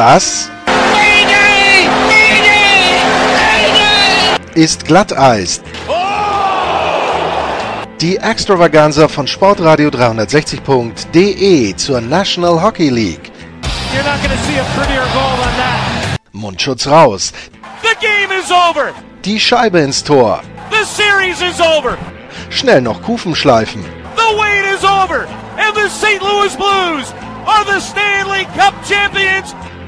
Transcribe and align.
Das 0.00 0.50
ist 4.54 4.86
Glatteis. 4.86 5.60
Die 8.00 8.16
Extravaganza 8.16 9.08
von 9.08 9.26
Sportradio 9.26 9.90
360.de 9.90 11.76
zur 11.76 12.00
National 12.00 12.62
Hockey 12.62 12.88
League. 12.88 13.30
You're 13.92 14.02
not 14.02 14.22
going 14.22 14.30
to 14.30 14.42
see 14.44 14.58
a 14.58 14.64
prettier 14.74 15.04
goal 15.12 15.36
than 15.36 15.54
that. 15.58 16.18
Mundschutz 16.32 16.86
raus. 16.86 17.34
The 17.82 17.94
game 18.00 18.32
is 18.40 18.50
over. 18.50 18.94
Die 19.22 19.38
Scheibe 19.38 19.80
ins 19.80 20.02
Tor. 20.02 20.40
The 20.70 20.86
series 20.86 21.42
is 21.42 21.60
over. 21.60 21.98
Schnell 22.48 22.80
noch 22.80 23.02
Kufen 23.02 23.34
schleifen. 23.34 23.84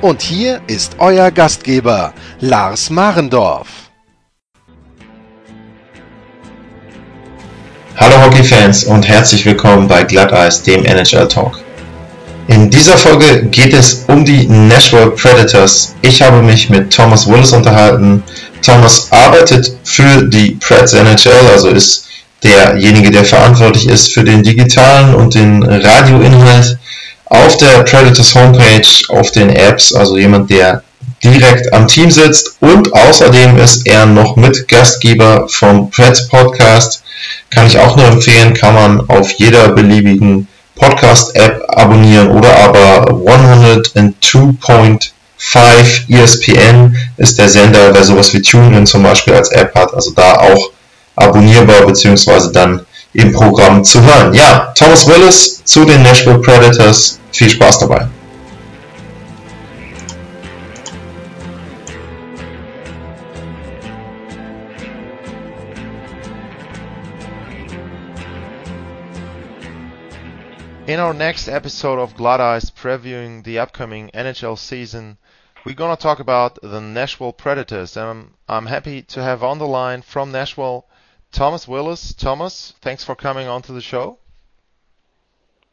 Und 0.03 0.21
hier 0.21 0.61
ist 0.67 0.97
euer 0.99 1.31
Gastgeber, 1.31 2.13
Lars 2.41 2.91
Marendorf. 2.91 3.69
Hallo 7.97 8.21
Hockeyfans 8.25 8.83
und 8.83 9.07
herzlich 9.07 9.45
willkommen 9.45 9.87
bei 9.87 10.03
Glatteis, 10.03 10.61
dem 10.65 10.85
NHL 10.85 11.29
Talk. 11.29 11.61
In 12.49 12.69
dieser 12.69 12.99
Folge 12.99 13.47
geht 13.47 13.75
es 13.75 14.05
um 14.09 14.25
die 14.25 14.49
Nashville 14.49 15.13
Predators. 15.13 15.95
Ich 16.03 16.21
habe 16.21 16.43
mich 16.43 16.69
mit 16.69 16.93
Thomas 16.93 17.29
Willis 17.29 17.53
unterhalten. 17.53 18.25
Thomas 18.61 19.07
arbeitet 19.13 19.73
für 19.85 20.25
die 20.25 20.57
Preds 20.57 20.95
NHL, 20.95 21.47
also 21.53 21.69
ist 21.69 22.09
derjenige, 22.43 23.13
der 23.13 23.25
verantwortlich 23.25 23.87
ist 23.87 24.13
für 24.13 24.25
den 24.25 24.43
digitalen 24.43 25.15
und 25.15 25.37
den 25.37 25.63
Radioinhalt 25.63 26.77
auf 27.33 27.57
der 27.57 27.83
Predators 27.85 28.35
Homepage, 28.35 28.87
auf 29.09 29.31
den 29.31 29.49
Apps, 29.49 29.95
also 29.95 30.19
jemand, 30.19 30.51
der 30.51 30.83
direkt 31.25 31.73
am 31.73 31.89
Team 31.89 32.11
sitzt 32.11 32.57
und 32.61 32.93
außerdem 32.93 33.57
ist 33.59 33.87
er 33.87 34.05
noch 34.07 34.37
Mitgastgeber 34.37 35.49
vom 35.49 35.91
Preds 35.91 36.29
Podcast. 36.29 37.03
Kann 37.51 37.67
ich 37.67 37.79
auch 37.79 37.97
nur 37.97 38.07
empfehlen, 38.07 38.55
kann 38.55 38.75
man 38.75 39.09
auf 39.09 39.33
jeder 39.33 39.71
beliebigen 39.71 40.47
Podcast-App 40.75 41.65
abonnieren 41.69 42.29
oder 42.29 42.55
aber 42.57 43.11
102.5 43.11 45.11
ESPN 46.09 46.97
ist 47.17 47.39
der 47.39 47.49
Sender, 47.49 47.93
der 47.93 48.05
sowas 48.05 48.35
wie 48.35 48.43
TuneIn 48.43 48.87
zum 48.87 49.05
Beispiel 49.05 49.33
als 49.35 49.49
App 49.51 49.75
hat, 49.75 49.95
also 49.95 50.11
da 50.11 50.35
auch 50.35 50.71
abonnierbar 51.17 51.87
bzw. 51.87 52.53
dann 52.53 52.85
im 53.15 53.33
Programm 53.33 53.85
zu 53.85 54.03
hören. 54.03 54.33
Ja, 54.33 54.73
Thomas 54.75 55.07
Willis 55.07 55.65
zu 55.65 55.85
den 55.85 56.03
Nashville 56.03 56.39
Predators. 56.39 57.21
Viel 57.31 57.51
Spaß 57.51 57.81
dabei. 57.81 58.09
In 70.85 70.99
our 70.99 71.15
next 71.15 71.49
episode 71.49 71.99
of 71.99 72.17
Glatteis 72.17 72.71
previewing 72.71 73.45
the 73.45 73.59
upcoming 73.59 74.11
NHL 74.13 74.59
season, 74.59 75.17
we're 75.65 75.75
going 75.75 75.97
to 75.97 76.03
talk 76.03 76.19
about 76.19 76.59
the 76.61 76.81
Nashville 76.81 77.33
Predators. 77.33 77.97
And 77.97 78.07
I'm, 78.07 78.35
I'm 78.49 78.67
happy 78.67 79.03
to 79.03 79.23
have 79.23 79.43
on 79.43 79.59
the 79.59 79.67
line 79.67 80.03
from 80.03 80.33
Nashville 80.33 80.87
Thomas 81.33 81.67
Willis. 81.67 82.13
Thomas, 82.13 82.75
thanks 82.81 83.03
for 83.03 83.17
coming 83.17 83.49
onto 83.49 83.75
the 83.75 83.81
show. 83.81 84.19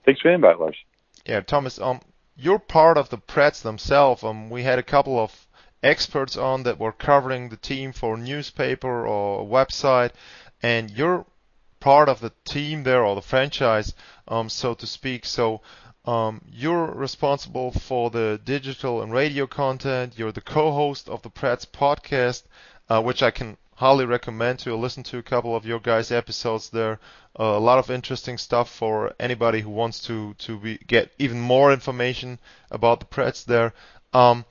Thanks 0.05 0.21
for 0.21 0.29
the 0.29 0.35
invite, 0.35 0.59
Lars. 0.59 0.77
Yeah, 1.25 1.41
Thomas, 1.41 1.79
um, 1.79 1.99
you're 2.35 2.59
part 2.59 2.97
of 2.97 3.09
the 3.09 3.17
Preds 3.17 3.61
themselves. 3.61 4.23
Um, 4.23 4.49
we 4.49 4.63
had 4.63 4.79
a 4.79 4.83
couple 4.83 5.19
of 5.19 5.47
experts 5.83 6.37
on 6.37 6.63
that 6.63 6.79
were 6.79 6.91
covering 6.91 7.49
the 7.49 7.57
team 7.57 7.91
for 7.91 8.17
newspaper 8.17 9.05
or 9.05 9.45
website, 9.45 10.11
and 10.63 10.89
you're 10.89 11.25
part 11.79 12.09
of 12.09 12.19
the 12.21 12.31
team 12.45 12.83
there 12.83 13.03
or 13.03 13.15
the 13.15 13.21
franchise, 13.21 13.93
um, 14.27 14.49
so 14.49 14.73
to 14.73 14.87
speak. 14.87 15.25
So 15.25 15.61
um, 16.05 16.41
you're 16.49 16.87
responsible 16.87 17.71
for 17.71 18.09
the 18.09 18.39
digital 18.43 19.01
and 19.01 19.11
radio 19.11 19.45
content. 19.47 20.13
You're 20.17 20.31
the 20.31 20.41
co-host 20.41 21.09
of 21.09 21.21
the 21.21 21.29
Preds 21.29 21.65
podcast, 21.65 22.43
uh, 22.89 23.01
which 23.01 23.21
I 23.21 23.31
can 23.31 23.57
highly 23.79 24.03
recommend 24.03 24.59
to 24.59 24.75
listen 24.75 25.03
to 25.03 25.17
a 25.17 25.23
couple 25.23 25.55
of 25.55 25.65
your 25.65 25.79
guys' 25.79 26.11
episodes 26.11 26.69
there. 26.69 26.99
Uh, 27.39 27.55
a 27.55 27.65
lot 27.69 27.79
of 27.79 27.89
interesting 27.89 28.37
stuff 28.37 28.69
for 28.69 29.13
anybody 29.17 29.61
who 29.61 29.69
wants 29.69 30.01
to 30.01 30.33
to 30.33 30.59
be, 30.59 30.77
get 30.85 31.13
even 31.17 31.39
more 31.39 31.71
information 31.71 32.39
about 32.71 32.99
the 32.99 33.05
Preds 33.05 33.45
there. 33.45 33.73
Um, 34.11 34.43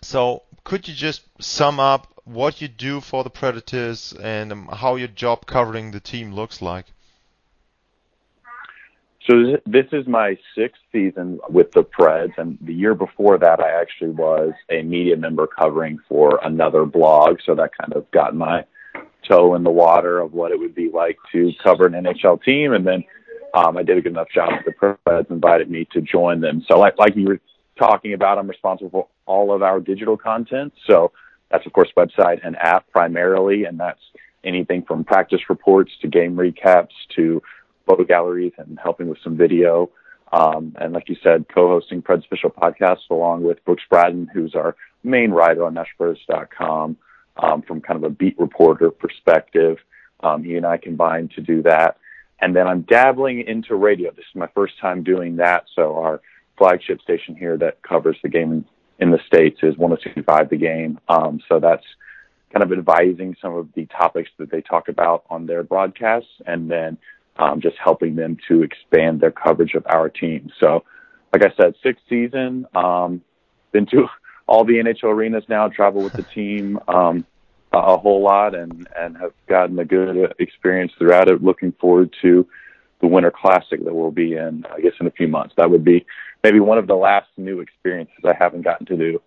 so 0.00 0.44
could 0.62 0.86
you 0.86 0.94
just 0.94 1.22
sum 1.40 1.80
up 1.80 2.06
what 2.22 2.60
you 2.60 2.68
do 2.68 3.00
for 3.00 3.24
the 3.24 3.30
Predators 3.30 4.12
and 4.12 4.52
um, 4.52 4.68
how 4.72 4.94
your 4.94 5.08
job 5.08 5.44
covering 5.44 5.90
the 5.90 5.98
team 5.98 6.32
looks 6.32 6.62
like? 6.62 6.86
So 9.28 9.58
this 9.66 9.86
is 9.92 10.06
my 10.08 10.36
sixth 10.56 10.80
season 10.90 11.38
with 11.48 11.70
the 11.70 11.84
Preds, 11.84 12.36
and 12.38 12.58
the 12.60 12.74
year 12.74 12.94
before 12.94 13.38
that, 13.38 13.60
I 13.60 13.80
actually 13.80 14.10
was 14.10 14.52
a 14.68 14.82
media 14.82 15.16
member 15.16 15.46
covering 15.46 16.00
for 16.08 16.40
another 16.42 16.84
blog. 16.84 17.38
So 17.46 17.54
that 17.54 17.70
kind 17.80 17.92
of 17.92 18.10
got 18.10 18.34
my 18.34 18.64
toe 19.28 19.54
in 19.54 19.62
the 19.62 19.70
water 19.70 20.18
of 20.18 20.32
what 20.32 20.50
it 20.50 20.58
would 20.58 20.74
be 20.74 20.90
like 20.90 21.18
to 21.30 21.52
cover 21.62 21.86
an 21.86 21.92
NHL 21.92 22.42
team, 22.42 22.72
and 22.72 22.84
then 22.84 23.04
um, 23.54 23.76
I 23.76 23.84
did 23.84 23.96
a 23.96 24.00
good 24.00 24.12
enough 24.12 24.30
job. 24.30 24.50
The 24.64 24.72
Preds 24.72 25.30
invited 25.30 25.70
me 25.70 25.86
to 25.92 26.00
join 26.00 26.40
them. 26.40 26.64
So 26.66 26.78
like 26.80 26.98
like 26.98 27.14
you 27.14 27.26
were 27.26 27.40
talking 27.78 28.14
about, 28.14 28.38
I'm 28.38 28.48
responsible 28.48 28.90
for 28.90 29.08
all 29.26 29.52
of 29.52 29.62
our 29.62 29.78
digital 29.78 30.16
content. 30.16 30.72
So 30.88 31.12
that's 31.48 31.64
of 31.64 31.72
course 31.72 31.90
website 31.96 32.40
and 32.44 32.56
app 32.56 32.90
primarily, 32.90 33.66
and 33.66 33.78
that's 33.78 34.00
anything 34.42 34.82
from 34.82 35.04
practice 35.04 35.42
reports 35.48 35.92
to 36.00 36.08
game 36.08 36.34
recaps 36.34 36.90
to 37.14 37.40
photo 37.86 38.04
galleries 38.04 38.52
and 38.58 38.78
helping 38.82 39.08
with 39.08 39.18
some 39.22 39.36
video. 39.36 39.90
Um, 40.32 40.74
and 40.80 40.92
like 40.92 41.08
you 41.08 41.16
said, 41.22 41.46
co-hosting 41.54 42.02
Pred's 42.02 42.24
official 42.24 42.50
podcast 42.50 43.00
along 43.10 43.42
with 43.42 43.64
Brooks 43.64 43.82
Bratten, 43.90 44.28
who's 44.32 44.54
our 44.54 44.74
main 45.04 45.30
writer 45.30 45.64
on 45.64 45.74
NashPros.com, 45.74 46.96
um, 47.36 47.62
from 47.62 47.80
kind 47.80 48.02
of 48.02 48.04
a 48.04 48.14
beat 48.14 48.38
reporter 48.38 48.90
perspective. 48.90 49.78
Um, 50.20 50.42
he 50.42 50.56
and 50.56 50.64
I 50.64 50.78
combined 50.78 51.32
to 51.32 51.40
do 51.40 51.62
that. 51.62 51.98
And 52.40 52.56
then 52.56 52.66
I'm 52.66 52.82
dabbling 52.82 53.42
into 53.46 53.74
radio. 53.76 54.10
This 54.10 54.24
is 54.28 54.34
my 54.34 54.48
first 54.48 54.78
time 54.80 55.02
doing 55.02 55.36
that. 55.36 55.64
So 55.76 55.96
our 55.96 56.20
flagship 56.58 57.00
station 57.00 57.36
here 57.36 57.56
that 57.58 57.82
covers 57.82 58.16
the 58.22 58.28
game 58.28 58.64
in, 58.98 59.10
the 59.10 59.20
States 59.26 59.60
is 59.62 59.74
102.5 59.76 60.48
The 60.48 60.56
Game. 60.56 60.98
Um, 61.08 61.40
so 61.48 61.60
that's 61.60 61.84
kind 62.52 62.62
of 62.62 62.72
advising 62.72 63.36
some 63.40 63.54
of 63.54 63.68
the 63.74 63.86
topics 63.86 64.30
that 64.38 64.50
they 64.50 64.60
talk 64.60 64.88
about 64.88 65.24
on 65.30 65.46
their 65.46 65.62
broadcasts 65.62 66.30
and 66.46 66.70
then 66.70 66.98
um, 67.36 67.60
just 67.60 67.76
helping 67.82 68.16
them 68.16 68.36
to 68.48 68.62
expand 68.62 69.20
their 69.20 69.30
coverage 69.30 69.74
of 69.74 69.86
our 69.86 70.08
team. 70.08 70.50
So, 70.60 70.84
like 71.32 71.44
I 71.44 71.52
said, 71.56 71.74
sixth 71.82 72.02
season, 72.08 72.66
um, 72.74 73.22
been 73.72 73.86
to 73.86 74.06
all 74.46 74.64
the 74.64 74.74
NHL 74.74 75.04
arenas 75.04 75.44
now, 75.48 75.68
travel 75.68 76.02
with 76.02 76.12
the 76.12 76.22
team 76.34 76.78
um, 76.88 77.24
a, 77.72 77.78
a 77.78 77.98
whole 77.98 78.22
lot, 78.22 78.54
and 78.54 78.88
and 78.96 79.16
have 79.16 79.32
gotten 79.46 79.78
a 79.78 79.84
good 79.84 80.34
experience 80.38 80.92
throughout 80.98 81.28
it. 81.28 81.42
Looking 81.42 81.72
forward 81.72 82.14
to 82.22 82.46
the 83.00 83.08
Winter 83.08 83.32
Classic 83.32 83.84
that 83.84 83.94
we'll 83.94 84.12
be 84.12 84.34
in, 84.34 84.64
I 84.72 84.80
guess, 84.80 84.92
in 85.00 85.06
a 85.06 85.10
few 85.10 85.26
months. 85.26 85.54
That 85.56 85.70
would 85.70 85.84
be 85.84 86.06
maybe 86.44 86.60
one 86.60 86.78
of 86.78 86.86
the 86.86 86.94
last 86.94 87.28
new 87.36 87.60
experiences 87.60 88.24
I 88.24 88.34
haven't 88.38 88.62
gotten 88.62 88.86
to 88.86 88.96
do. 88.96 89.22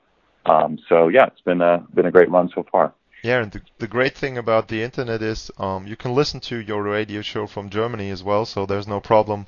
Um, 0.46 0.80
so 0.88 1.08
yeah, 1.08 1.26
it's 1.26 1.42
been 1.42 1.62
a 1.62 1.86
been 1.94 2.06
a 2.06 2.12
great 2.12 2.30
run 2.30 2.50
so 2.54 2.66
far. 2.72 2.94
Yeah, 3.25 3.41
and 3.41 3.52
the, 3.52 3.62
the 3.80 3.88
great 3.88 4.16
thing 4.16 4.38
about 4.38 4.68
the 4.68 4.84
internet 4.84 5.24
is 5.24 5.50
um, 5.58 5.88
you 5.88 5.96
can 5.96 6.13
listen 6.13 6.40
to 6.41 6.58
your 6.58 6.84
radio 6.84 7.24
show 7.24 7.47
from 7.47 7.72
Germany 7.72 8.12
as 8.12 8.22
well, 8.22 8.46
so 8.46 8.68
there's 8.68 8.88
no 8.88 9.00
problem 9.00 9.47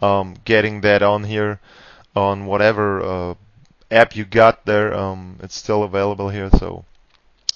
um, 0.00 0.36
getting 0.44 0.82
that 0.82 1.02
on 1.02 1.24
here 1.24 1.58
on 2.14 2.46
whatever 2.46 3.02
uh, 3.02 3.34
app 3.90 4.14
you 4.14 4.24
got 4.24 4.64
there. 4.64 4.94
Um, 4.94 5.40
it's 5.42 5.56
still 5.56 5.82
available 5.82 6.28
here, 6.28 6.50
so 6.56 6.84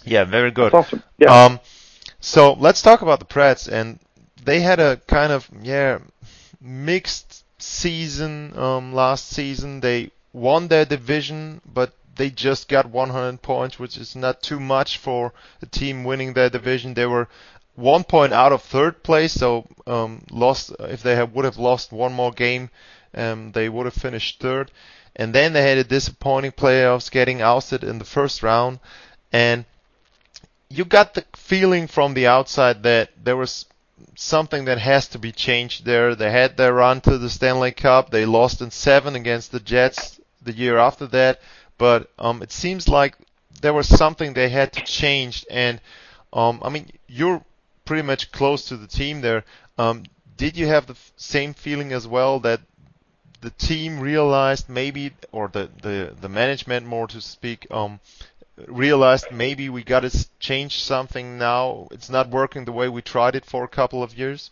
yeah, 0.04 0.24
very 0.24 0.50
good. 0.50 0.72
That's 0.72 0.88
awesome. 0.88 1.04
Yeah. 1.18 1.44
Um, 1.44 1.60
so 2.18 2.54
let's 2.54 2.82
talk 2.82 3.02
about 3.02 3.20
the 3.20 3.24
Preds, 3.24 3.68
and 3.70 4.00
they 4.44 4.62
had 4.62 4.80
a 4.80 4.96
kind 5.06 5.32
of 5.32 5.48
yeah 5.62 6.00
mixed 6.60 7.44
season 7.62 8.58
um, 8.58 8.92
last 8.92 9.28
season. 9.28 9.78
They 9.78 10.10
won 10.32 10.66
their 10.66 10.84
division, 10.84 11.60
but 11.64 11.92
they 12.16 12.30
just 12.30 12.68
got 12.68 12.90
100 12.90 13.42
points, 13.42 13.78
which 13.78 13.96
is 13.96 14.16
not 14.16 14.42
too 14.42 14.60
much 14.60 14.98
for 14.98 15.32
a 15.62 15.66
team 15.66 16.04
winning 16.04 16.32
their 16.32 16.50
division. 16.50 16.94
They 16.94 17.06
were 17.06 17.28
one 17.76 18.04
point 18.04 18.32
out 18.32 18.52
of 18.52 18.62
third 18.62 19.02
place, 19.02 19.32
so 19.32 19.66
um, 19.86 20.22
lost. 20.30 20.72
If 20.80 21.02
they 21.02 21.16
have, 21.16 21.32
would 21.32 21.44
have 21.44 21.56
lost 21.56 21.92
one 21.92 22.12
more 22.12 22.32
game, 22.32 22.70
um, 23.14 23.52
they 23.52 23.68
would 23.68 23.86
have 23.86 23.94
finished 23.94 24.40
third. 24.40 24.70
And 25.16 25.34
then 25.34 25.52
they 25.52 25.62
had 25.62 25.78
a 25.78 25.84
disappointing 25.84 26.52
playoffs, 26.52 27.10
getting 27.10 27.42
ousted 27.42 27.82
in 27.82 27.98
the 27.98 28.04
first 28.04 28.42
round. 28.42 28.80
And 29.32 29.64
you 30.68 30.84
got 30.84 31.14
the 31.14 31.24
feeling 31.34 31.86
from 31.86 32.14
the 32.14 32.26
outside 32.26 32.82
that 32.84 33.10
there 33.22 33.36
was 33.36 33.66
something 34.14 34.66
that 34.66 34.78
has 34.78 35.08
to 35.08 35.18
be 35.18 35.32
changed 35.32 35.84
there. 35.84 36.14
They 36.14 36.30
had 36.30 36.56
their 36.56 36.74
run 36.74 37.00
to 37.02 37.18
the 37.18 37.30
Stanley 37.30 37.72
Cup. 37.72 38.10
They 38.10 38.24
lost 38.24 38.60
in 38.60 38.70
seven 38.70 39.16
against 39.16 39.52
the 39.52 39.60
Jets 39.60 40.20
the 40.42 40.52
year 40.52 40.78
after 40.78 41.06
that 41.08 41.40
but 41.80 42.10
um, 42.18 42.42
it 42.42 42.52
seems 42.52 42.88
like 42.88 43.16
there 43.62 43.72
was 43.72 43.88
something 43.88 44.34
they 44.34 44.50
had 44.50 44.70
to 44.74 44.84
change. 44.84 45.46
And 45.50 45.80
um, 46.30 46.60
I 46.62 46.68
mean, 46.68 46.90
you're 47.08 47.42
pretty 47.86 48.02
much 48.02 48.30
close 48.30 48.66
to 48.66 48.76
the 48.76 48.86
team 48.86 49.22
there. 49.22 49.44
Um, 49.78 50.04
did 50.36 50.58
you 50.58 50.66
have 50.66 50.86
the 50.86 50.92
f- 50.92 51.12
same 51.16 51.54
feeling 51.54 51.92
as 51.92 52.06
well 52.06 52.38
that 52.40 52.60
the 53.40 53.48
team 53.48 53.98
realized 53.98 54.68
maybe, 54.68 55.12
or 55.32 55.48
the, 55.48 55.70
the, 55.80 56.14
the 56.20 56.28
management 56.28 56.84
more 56.84 57.06
to 57.06 57.20
speak, 57.22 57.66
um, 57.70 57.98
realized 58.66 59.32
maybe 59.32 59.70
we 59.70 59.82
got 59.82 60.00
to 60.00 60.28
change 60.38 60.82
something 60.82 61.38
now. 61.38 61.88
It's 61.92 62.10
not 62.10 62.28
working 62.28 62.66
the 62.66 62.72
way 62.72 62.90
we 62.90 63.00
tried 63.00 63.34
it 63.34 63.46
for 63.46 63.64
a 63.64 63.68
couple 63.68 64.02
of 64.02 64.18
years. 64.18 64.50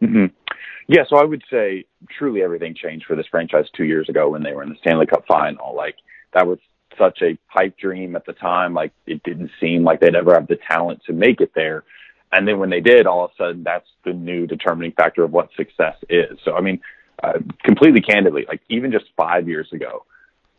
Mm-hmm. 0.00 0.26
Yeah, 0.88 1.04
so 1.08 1.16
I 1.16 1.24
would 1.24 1.42
say 1.50 1.84
truly 2.18 2.42
everything 2.42 2.74
changed 2.74 3.06
for 3.06 3.16
this 3.16 3.26
franchise 3.30 3.66
two 3.76 3.84
years 3.84 4.08
ago 4.08 4.30
when 4.30 4.42
they 4.42 4.52
were 4.52 4.62
in 4.62 4.68
the 4.68 4.76
Stanley 4.80 5.06
Cup 5.06 5.24
final. 5.26 5.74
Like 5.74 5.96
that 6.34 6.46
was 6.46 6.58
such 6.98 7.22
a 7.22 7.38
pipe 7.52 7.76
dream 7.78 8.16
at 8.16 8.26
the 8.26 8.32
time. 8.32 8.74
Like 8.74 8.92
it 9.06 9.22
didn't 9.22 9.50
seem 9.60 9.84
like 9.84 10.00
they'd 10.00 10.14
ever 10.14 10.34
have 10.34 10.48
the 10.48 10.58
talent 10.68 11.02
to 11.06 11.12
make 11.12 11.40
it 11.40 11.52
there. 11.54 11.84
And 12.32 12.48
then 12.48 12.58
when 12.58 12.70
they 12.70 12.80
did, 12.80 13.06
all 13.06 13.24
of 13.24 13.30
a 13.32 13.34
sudden, 13.36 13.62
that's 13.62 13.88
the 14.04 14.12
new 14.12 14.46
determining 14.46 14.92
factor 14.92 15.22
of 15.22 15.32
what 15.32 15.50
success 15.54 15.96
is. 16.08 16.38
So, 16.44 16.54
I 16.54 16.62
mean, 16.62 16.80
uh, 17.22 17.34
completely 17.62 18.00
candidly, 18.00 18.46
like 18.48 18.62
even 18.68 18.90
just 18.90 19.04
five 19.16 19.48
years 19.48 19.68
ago, 19.72 20.04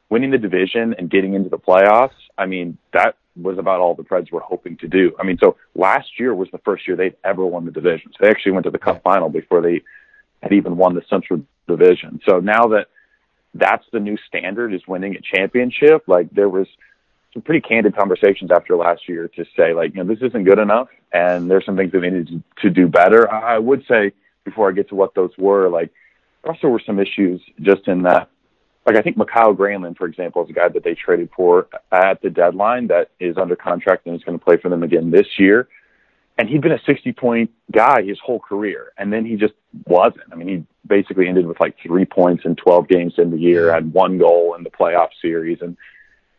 winning 0.09 0.29
the 0.29 0.37
division 0.37 0.93
and 0.97 1.09
getting 1.09 1.33
into 1.33 1.49
the 1.49 1.57
playoffs, 1.57 2.11
I 2.37 2.45
mean, 2.45 2.77
that 2.93 3.17
was 3.35 3.57
about 3.57 3.79
all 3.79 3.95
the 3.95 4.03
Preds 4.03 4.31
were 4.31 4.39
hoping 4.41 4.77
to 4.77 4.87
do. 4.87 5.15
I 5.19 5.23
mean, 5.23 5.39
so 5.39 5.57
last 5.73 6.19
year 6.19 6.35
was 6.35 6.47
the 6.51 6.59
first 6.59 6.87
year 6.87 6.95
they'd 6.95 7.15
ever 7.23 7.43
won 7.43 7.65
the 7.65 7.71
division. 7.71 8.11
So 8.11 8.17
they 8.21 8.29
actually 8.29 8.51
went 8.51 8.65
to 8.65 8.69
the 8.69 8.77
Cup 8.77 9.01
final 9.01 9.29
before 9.29 9.61
they 9.61 9.81
had 10.43 10.53
even 10.53 10.77
won 10.77 10.93
the 10.93 11.01
Central 11.09 11.41
Division. 11.67 12.19
So 12.27 12.39
now 12.39 12.67
that 12.67 12.87
that's 13.53 13.85
the 13.91 13.99
new 13.99 14.17
standard 14.27 14.73
is 14.73 14.81
winning 14.87 15.15
a 15.15 15.21
championship, 15.35 16.03
like 16.07 16.29
there 16.31 16.49
was 16.49 16.67
some 17.33 17.41
pretty 17.41 17.61
candid 17.61 17.95
conversations 17.95 18.51
after 18.51 18.75
last 18.75 19.07
year 19.07 19.27
to 19.29 19.45
say 19.57 19.73
like, 19.73 19.95
you 19.95 20.03
know, 20.03 20.13
this 20.13 20.21
isn't 20.21 20.43
good 20.43 20.59
enough 20.59 20.89
and 21.11 21.49
there's 21.49 21.65
some 21.65 21.77
things 21.77 21.91
that 21.91 22.01
we 22.01 22.09
need 22.09 22.43
to 22.61 22.69
do 22.69 22.87
better. 22.87 23.31
I 23.31 23.57
would 23.57 23.83
say 23.87 24.11
before 24.43 24.69
I 24.69 24.73
get 24.73 24.89
to 24.89 24.95
what 24.95 25.15
those 25.15 25.31
were, 25.37 25.69
like 25.69 25.91
there 26.43 26.51
also 26.51 26.67
were 26.67 26.81
some 26.85 26.99
issues 26.99 27.41
just 27.61 27.87
in 27.87 28.03
that 28.03 28.29
like 28.85 28.97
I 28.97 29.01
think 29.01 29.15
Mikael 29.15 29.55
Granlund, 29.55 29.97
for 29.97 30.07
example, 30.07 30.43
is 30.43 30.49
a 30.49 30.53
guy 30.53 30.67
that 30.67 30.83
they 30.83 30.93
traded 30.93 31.29
for 31.35 31.67
at 31.93 32.21
the 32.21 32.29
deadline 32.29 32.87
that 32.87 33.11
is 33.19 33.37
under 33.37 33.55
contract 33.55 34.05
and 34.05 34.15
is 34.15 34.23
going 34.23 34.37
to 34.37 34.43
play 34.43 34.57
for 34.57 34.67
them 34.67 34.83
again 34.83 35.09
this 35.09 35.27
year. 35.39 35.69
And 36.37 36.49
he'd 36.49 36.61
been 36.61 36.71
a 36.71 36.81
60 36.85 37.13
point 37.13 37.51
guy 37.71 38.01
his 38.01 38.19
whole 38.19 38.39
career. 38.39 38.91
And 38.97 39.13
then 39.13 39.25
he 39.25 39.35
just 39.35 39.53
wasn't. 39.85 40.31
I 40.31 40.35
mean, 40.35 40.47
he 40.47 40.65
basically 40.87 41.27
ended 41.27 41.45
with 41.45 41.59
like 41.59 41.75
three 41.81 42.05
points 42.05 42.43
in 42.45 42.55
12 42.55 42.87
games 42.87 43.13
in 43.17 43.31
the 43.31 43.37
year, 43.37 43.71
had 43.71 43.93
one 43.93 44.17
goal 44.17 44.55
in 44.55 44.63
the 44.63 44.71
playoff 44.71 45.09
series. 45.21 45.59
And 45.61 45.77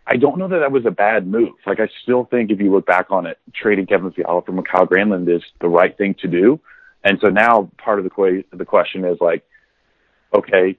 I 0.06 0.16
don't 0.16 0.36
know 0.36 0.48
that 0.48 0.58
that 0.58 0.72
was 0.72 0.84
a 0.84 0.90
bad 0.90 1.26
move. 1.26 1.54
Like, 1.66 1.80
I 1.80 1.88
still 2.02 2.24
think 2.24 2.50
if 2.50 2.60
you 2.60 2.72
look 2.72 2.86
back 2.86 3.10
on 3.10 3.26
it, 3.26 3.38
trading 3.54 3.86
Kevin 3.86 4.10
Fiala 4.10 4.42
for 4.42 4.52
Mikael 4.52 4.86
Granlund 4.86 5.34
is 5.34 5.42
the 5.60 5.68
right 5.68 5.96
thing 5.96 6.14
to 6.20 6.28
do. 6.28 6.60
And 7.04 7.18
so 7.20 7.28
now 7.28 7.70
part 7.78 7.98
of 7.98 8.04
the, 8.04 8.10
qu- 8.10 8.44
the 8.52 8.64
question 8.64 9.04
is 9.04 9.18
like, 9.20 9.44
okay, 10.34 10.76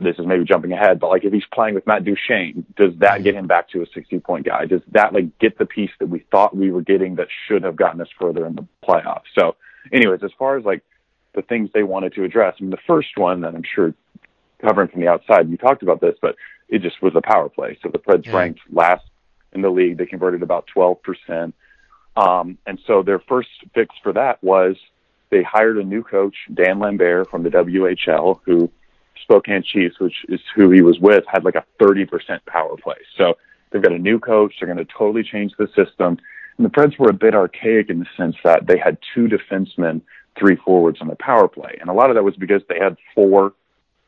this 0.00 0.18
is 0.18 0.26
maybe 0.26 0.44
jumping 0.44 0.72
ahead, 0.72 0.98
but 0.98 1.08
like 1.08 1.24
if 1.24 1.32
he's 1.32 1.44
playing 1.52 1.74
with 1.74 1.86
Matt 1.86 2.04
Duchene, 2.04 2.64
does 2.76 2.92
that 2.98 3.22
get 3.22 3.34
him 3.34 3.46
back 3.46 3.68
to 3.70 3.82
a 3.82 3.86
60 3.92 4.18
point 4.20 4.46
guy? 4.46 4.64
Does 4.64 4.80
that 4.92 5.12
like 5.12 5.38
get 5.38 5.58
the 5.58 5.66
piece 5.66 5.90
that 5.98 6.08
we 6.08 6.24
thought 6.30 6.56
we 6.56 6.70
were 6.70 6.82
getting 6.82 7.16
that 7.16 7.28
should 7.46 7.62
have 7.62 7.76
gotten 7.76 8.00
us 8.00 8.08
further 8.18 8.46
in 8.46 8.54
the 8.54 8.66
playoffs? 8.86 9.28
So, 9.38 9.56
anyways, 9.92 10.22
as 10.22 10.30
far 10.38 10.56
as 10.56 10.64
like 10.64 10.82
the 11.34 11.42
things 11.42 11.70
they 11.74 11.82
wanted 11.82 12.14
to 12.14 12.24
address, 12.24 12.54
I 12.58 12.62
mean, 12.62 12.70
the 12.70 12.78
first 12.86 13.16
one 13.16 13.42
that 13.42 13.54
I'm 13.54 13.62
sure 13.62 13.94
covering 14.60 14.88
from 14.88 15.00
the 15.00 15.08
outside, 15.08 15.50
you 15.50 15.56
talked 15.56 15.82
about 15.82 16.00
this, 16.00 16.16
but 16.20 16.36
it 16.68 16.82
just 16.82 17.02
was 17.02 17.12
a 17.14 17.20
power 17.20 17.48
play. 17.48 17.78
So 17.82 17.90
the 17.90 17.98
Preds 17.98 18.26
yeah. 18.26 18.36
ranked 18.36 18.60
last 18.70 19.04
in 19.52 19.62
the 19.62 19.70
league. 19.70 19.98
They 19.98 20.06
converted 20.06 20.42
about 20.42 20.68
12%. 20.74 21.52
Um, 22.16 22.58
and 22.66 22.78
so 22.86 23.02
their 23.02 23.20
first 23.20 23.48
fix 23.74 23.94
for 24.02 24.12
that 24.12 24.42
was 24.42 24.76
they 25.30 25.42
hired 25.42 25.78
a 25.78 25.84
new 25.84 26.02
coach, 26.02 26.34
Dan 26.52 26.78
Lambert 26.78 27.30
from 27.30 27.42
the 27.42 27.50
WHL, 27.50 28.40
who 28.44 28.70
Spokane 29.30 29.62
Chiefs, 29.62 30.00
which 30.00 30.24
is 30.28 30.40
who 30.56 30.70
he 30.70 30.82
was 30.82 30.98
with, 30.98 31.24
had 31.28 31.44
like 31.44 31.54
a 31.54 31.64
30% 31.80 32.08
power 32.46 32.76
play. 32.76 32.96
So 33.16 33.34
they've 33.70 33.82
got 33.82 33.92
a 33.92 33.98
new 33.98 34.18
coach. 34.18 34.54
They're 34.58 34.72
going 34.72 34.84
to 34.84 34.92
totally 34.92 35.22
change 35.22 35.52
the 35.56 35.68
system. 35.68 36.18
And 36.56 36.66
the 36.66 36.70
Preds 36.70 36.98
were 36.98 37.10
a 37.10 37.14
bit 37.14 37.34
archaic 37.34 37.90
in 37.90 38.00
the 38.00 38.06
sense 38.16 38.34
that 38.42 38.66
they 38.66 38.76
had 38.76 38.98
two 39.14 39.28
defensemen, 39.28 40.02
three 40.36 40.56
forwards 40.56 40.98
on 41.00 41.06
the 41.06 41.14
power 41.14 41.46
play. 41.46 41.78
And 41.80 41.88
a 41.88 41.92
lot 41.92 42.10
of 42.10 42.16
that 42.16 42.24
was 42.24 42.34
because 42.34 42.62
they 42.68 42.78
had 42.80 42.96
four 43.14 43.52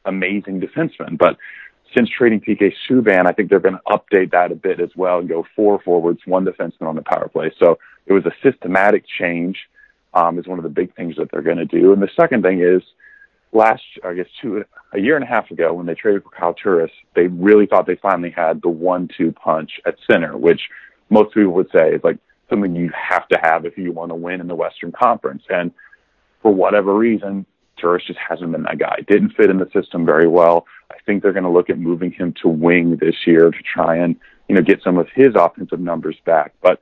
amazing 0.05 0.61
defensemen. 0.61 1.17
But 1.17 1.37
since 1.97 2.11
trading 2.11 2.41
PK 2.41 2.73
Subban, 2.89 3.27
I 3.27 3.33
think 3.33 3.49
they're 3.49 3.61
going 3.61 3.79
to 3.79 3.97
update 3.97 4.33
that 4.33 4.51
a 4.51 4.57
bit 4.57 4.81
as 4.81 4.91
well 4.97 5.21
and 5.21 5.29
go 5.29 5.47
four 5.55 5.81
forwards, 5.83 6.21
one 6.25 6.45
defenseman 6.45 6.89
on 6.89 6.97
the 6.97 7.03
power 7.03 7.29
play. 7.29 7.53
So 7.61 7.79
it 8.07 8.13
was 8.13 8.27
a 8.27 8.33
systematic 8.43 9.05
change, 9.07 9.69
um, 10.15 10.39
is 10.41 10.49
one 10.49 10.59
of 10.59 10.65
the 10.65 10.69
big 10.71 10.97
things 10.97 11.15
that 11.17 11.31
they're 11.31 11.43
going 11.43 11.59
to 11.59 11.65
do. 11.65 11.93
And 11.93 12.03
the 12.03 12.11
second 12.17 12.43
thing 12.43 12.61
is, 12.61 12.83
last, 13.53 13.83
I 14.05 14.15
guess, 14.15 14.27
two 14.41 14.65
a 14.93 14.99
year 14.99 15.15
and 15.15 15.25
a 15.25 15.29
half 15.29 15.51
ago 15.51 15.73
when 15.73 15.87
they 15.87 15.95
traded 15.95 16.23
for 16.23 16.31
Kyle 16.31 16.55
Turris, 16.55 16.91
they 17.15 17.27
really 17.27 17.67
thought 17.67 17.87
they 17.87 17.97
finally 17.97 18.31
had 18.31 18.63
the 18.63 18.69
one-two 18.69 19.33
punch 19.33 19.73
at 19.87 19.97
center, 20.11 20.37
which 20.37 20.61
most 21.11 21.35
people 21.35 21.53
would 21.53 21.71
say 21.71 21.91
is 21.91 22.01
like 22.03 22.19
something 22.49 22.75
you 22.75 22.91
have 22.95 23.29
to 23.29 23.39
have 23.43 23.65
if 23.65 23.77
you 23.77 23.93
want 23.93 24.11
to 24.11 24.15
win 24.15 24.41
in 24.41 24.49
the 24.49 24.55
Western 24.55 24.93
Conference. 24.93 25.43
And 25.49 25.73
for 26.41 26.53
whatever 26.53 26.95
reason, 26.95 27.47
Turris 27.79 28.05
just 28.07 28.19
hasn't 28.19 28.53
been 28.53 28.63
that 28.63 28.79
guy. 28.79 28.99
Didn't 29.07 29.31
fit 29.31 29.51
in 29.51 29.59
the 29.59 29.69
system 29.73 30.05
very 30.07 30.29
well. 30.29 30.67
I 30.91 30.97
think 31.05 31.23
they're 31.23 31.33
going 31.33 31.45
to 31.45 31.51
look 31.51 31.71
at 31.71 31.79
moving 31.79 32.13
him 32.13 32.35
to 32.43 32.49
wing 32.49 32.97
this 32.97 33.15
year 33.27 33.51
to 33.51 33.59
try 33.63 33.97
and 33.97 34.17
you 34.49 34.55
know 34.55 34.63
get 34.63 34.83
some 34.83 34.99
of 34.99 35.09
his 35.15 35.35
offensive 35.35 35.81
numbers 35.81 36.17
back. 36.25 36.53
But 36.63 36.81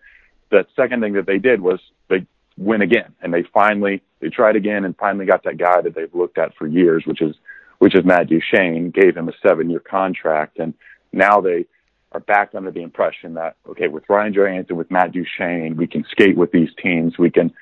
the 0.50 0.66
second 0.76 1.00
thing 1.00 1.14
that 1.14 1.26
they 1.26 1.38
did 1.38 1.60
was 1.60 1.80
they 2.08 2.26
win 2.60 2.82
again. 2.82 3.14
And 3.20 3.34
they 3.34 3.42
finally 3.42 4.02
they 4.20 4.28
tried 4.28 4.54
again 4.54 4.84
and 4.84 4.96
finally 4.96 5.26
got 5.26 5.42
that 5.44 5.56
guy 5.56 5.80
that 5.80 5.94
they've 5.94 6.14
looked 6.14 6.38
at 6.38 6.54
for 6.56 6.66
years, 6.66 7.04
which 7.06 7.22
is 7.22 7.34
which 7.78 7.94
is 7.94 8.04
Matt 8.04 8.28
Duchene, 8.28 8.90
gave 8.90 9.16
him 9.16 9.28
a 9.28 9.32
seven 9.42 9.70
year 9.70 9.80
contract 9.80 10.58
and 10.58 10.74
now 11.12 11.40
they 11.40 11.66
are 12.12 12.20
back 12.20 12.54
under 12.54 12.70
the 12.70 12.82
impression 12.82 13.34
that 13.34 13.56
okay, 13.68 13.88
with 13.88 14.04
Ryan 14.08 14.34
Johansen, 14.34 14.76
with 14.76 14.90
Matt 14.90 15.12
Duchene, 15.12 15.76
we 15.76 15.86
can 15.86 16.04
skate 16.10 16.36
with 16.36 16.52
these 16.52 16.70
teams, 16.82 17.18
we 17.18 17.30
can 17.30 17.52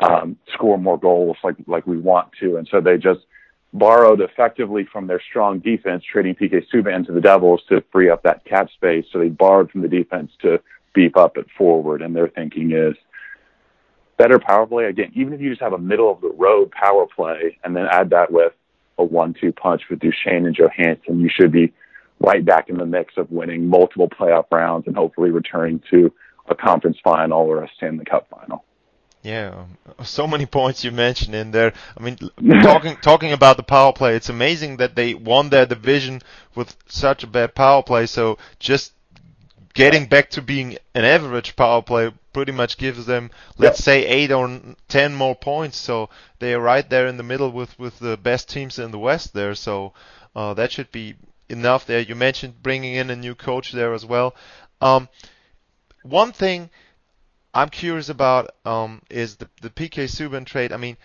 um, 0.00 0.36
score 0.52 0.78
more 0.78 0.98
goals 0.98 1.36
like 1.44 1.56
like 1.66 1.86
we 1.86 1.98
want 1.98 2.32
to, 2.40 2.56
and 2.56 2.68
so 2.70 2.80
they 2.80 2.96
just 2.96 3.20
borrowed 3.72 4.20
effectively 4.20 4.84
from 4.84 5.08
their 5.08 5.20
strong 5.20 5.58
defense, 5.58 6.04
trading 6.04 6.36
PK 6.36 6.64
Subban 6.72 7.04
to 7.06 7.12
the 7.12 7.20
Devils 7.20 7.62
to 7.68 7.82
free 7.90 8.08
up 8.08 8.22
that 8.22 8.44
cap 8.44 8.70
space. 8.70 9.04
So 9.12 9.18
they 9.18 9.28
borrowed 9.28 9.70
from 9.70 9.82
the 9.82 9.88
defense 9.88 10.30
to 10.42 10.60
beef 10.94 11.16
up 11.16 11.36
at 11.36 11.50
forward, 11.58 12.00
and 12.00 12.14
their 12.14 12.28
thinking 12.28 12.70
is 12.70 12.94
better 14.16 14.38
power 14.38 14.66
play. 14.66 14.84
Again, 14.86 15.12
even 15.14 15.32
if 15.32 15.40
you 15.40 15.50
just 15.50 15.62
have 15.62 15.72
a 15.72 15.78
middle 15.78 16.10
of 16.10 16.20
the 16.20 16.30
road 16.30 16.70
power 16.70 17.06
play 17.06 17.58
and 17.64 17.74
then 17.76 17.86
add 17.90 18.10
that 18.10 18.32
with 18.32 18.52
a 18.98 19.04
one-two 19.04 19.52
punch 19.52 19.82
with 19.90 20.00
Duchene 20.00 20.46
and 20.46 20.56
Johansen, 20.56 21.20
you 21.20 21.28
should 21.28 21.52
be 21.52 21.72
right 22.20 22.44
back 22.44 22.68
in 22.68 22.78
the 22.78 22.86
mix 22.86 23.14
of 23.16 23.30
winning 23.30 23.68
multiple 23.68 24.08
playoff 24.08 24.46
rounds 24.50 24.86
and 24.86 24.96
hopefully 24.96 25.30
returning 25.30 25.82
to 25.90 26.12
a 26.48 26.54
conference 26.54 26.98
final 27.02 27.40
or 27.40 27.62
a 27.62 27.68
Stanley 27.76 28.04
Cup 28.04 28.28
final. 28.30 28.64
Yeah, 29.22 29.64
so 30.02 30.26
many 30.26 30.44
points 30.44 30.84
you 30.84 30.92
mentioned 30.92 31.34
in 31.34 31.50
there. 31.50 31.72
I 31.96 32.02
mean, 32.02 32.18
talking 32.62 32.96
talking 32.96 33.32
about 33.32 33.56
the 33.56 33.62
power 33.62 33.92
play, 33.92 34.16
it's 34.16 34.28
amazing 34.28 34.76
that 34.76 34.96
they 34.96 35.14
won 35.14 35.48
their 35.48 35.64
division 35.64 36.20
with 36.54 36.76
such 36.86 37.24
a 37.24 37.26
bad 37.26 37.54
power 37.54 37.82
play. 37.82 38.04
So 38.04 38.36
just 38.58 38.92
getting 39.74 40.06
back 40.06 40.30
to 40.30 40.42
being 40.42 40.78
an 40.94 41.04
average 41.04 41.56
power 41.56 41.82
play 41.82 42.12
pretty 42.32 42.52
much 42.52 42.78
gives 42.78 43.06
them, 43.06 43.30
let's 43.58 43.82
say, 43.82 44.06
eight 44.06 44.32
or 44.32 44.60
ten 44.88 45.14
more 45.14 45.34
points. 45.34 45.76
So 45.76 46.08
they 46.38 46.54
are 46.54 46.60
right 46.60 46.88
there 46.88 47.06
in 47.06 47.16
the 47.16 47.22
middle 47.22 47.50
with 47.50 47.78
with 47.78 47.98
the 47.98 48.16
best 48.16 48.48
teams 48.48 48.78
in 48.78 48.92
the 48.92 48.98
West 48.98 49.34
there. 49.34 49.54
So 49.54 49.92
uh, 50.34 50.54
that 50.54 50.72
should 50.72 50.90
be 50.90 51.16
enough 51.48 51.86
there. 51.86 52.00
You 52.00 52.14
mentioned 52.14 52.62
bringing 52.62 52.94
in 52.94 53.10
a 53.10 53.16
new 53.16 53.34
coach 53.34 53.72
there 53.72 53.92
as 53.92 54.06
well. 54.06 54.34
Um, 54.80 55.08
one 56.02 56.32
thing 56.32 56.70
I'm 57.52 57.68
curious 57.68 58.08
about 58.08 58.50
um, 58.64 59.02
is 59.10 59.36
the 59.36 59.48
the 59.60 59.70
PK 59.70 60.04
Subban 60.04 60.46
trade. 60.46 60.72
I 60.72 60.76
mean, 60.76 60.96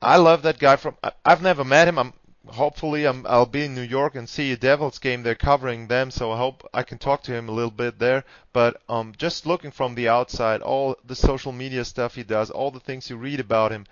I 0.00 0.16
love 0.16 0.42
that 0.42 0.58
guy 0.58 0.76
from. 0.76 0.96
I've 1.24 1.42
never 1.42 1.64
met 1.64 1.88
him. 1.88 1.98
I'm 1.98 2.12
hopefully 2.48 3.06
i 3.06 3.10
will 3.10 3.46
be 3.46 3.64
in 3.64 3.74
New 3.74 3.82
York 3.82 4.14
and 4.14 4.28
see 4.28 4.52
a 4.52 4.56
Devils 4.56 4.98
game. 4.98 5.22
They're 5.22 5.34
covering 5.34 5.88
them, 5.88 6.10
so 6.10 6.32
I 6.32 6.38
hope 6.38 6.68
I 6.72 6.82
can 6.82 6.98
talk 6.98 7.22
to 7.24 7.32
him 7.32 7.48
a 7.48 7.52
little 7.52 7.70
bit 7.70 7.98
there. 7.98 8.24
But 8.52 8.80
um, 8.88 9.14
just 9.16 9.46
looking 9.46 9.70
from 9.70 9.94
the 9.94 10.08
outside, 10.08 10.62
all 10.62 10.96
the 11.04 11.16
social 11.16 11.52
media 11.52 11.84
stuff 11.84 12.14
he 12.14 12.22
does, 12.22 12.50
all 12.50 12.70
the 12.70 12.80
things 12.80 13.10
you 13.10 13.16
read 13.16 13.40
about 13.40 13.72
him, 13.72 13.86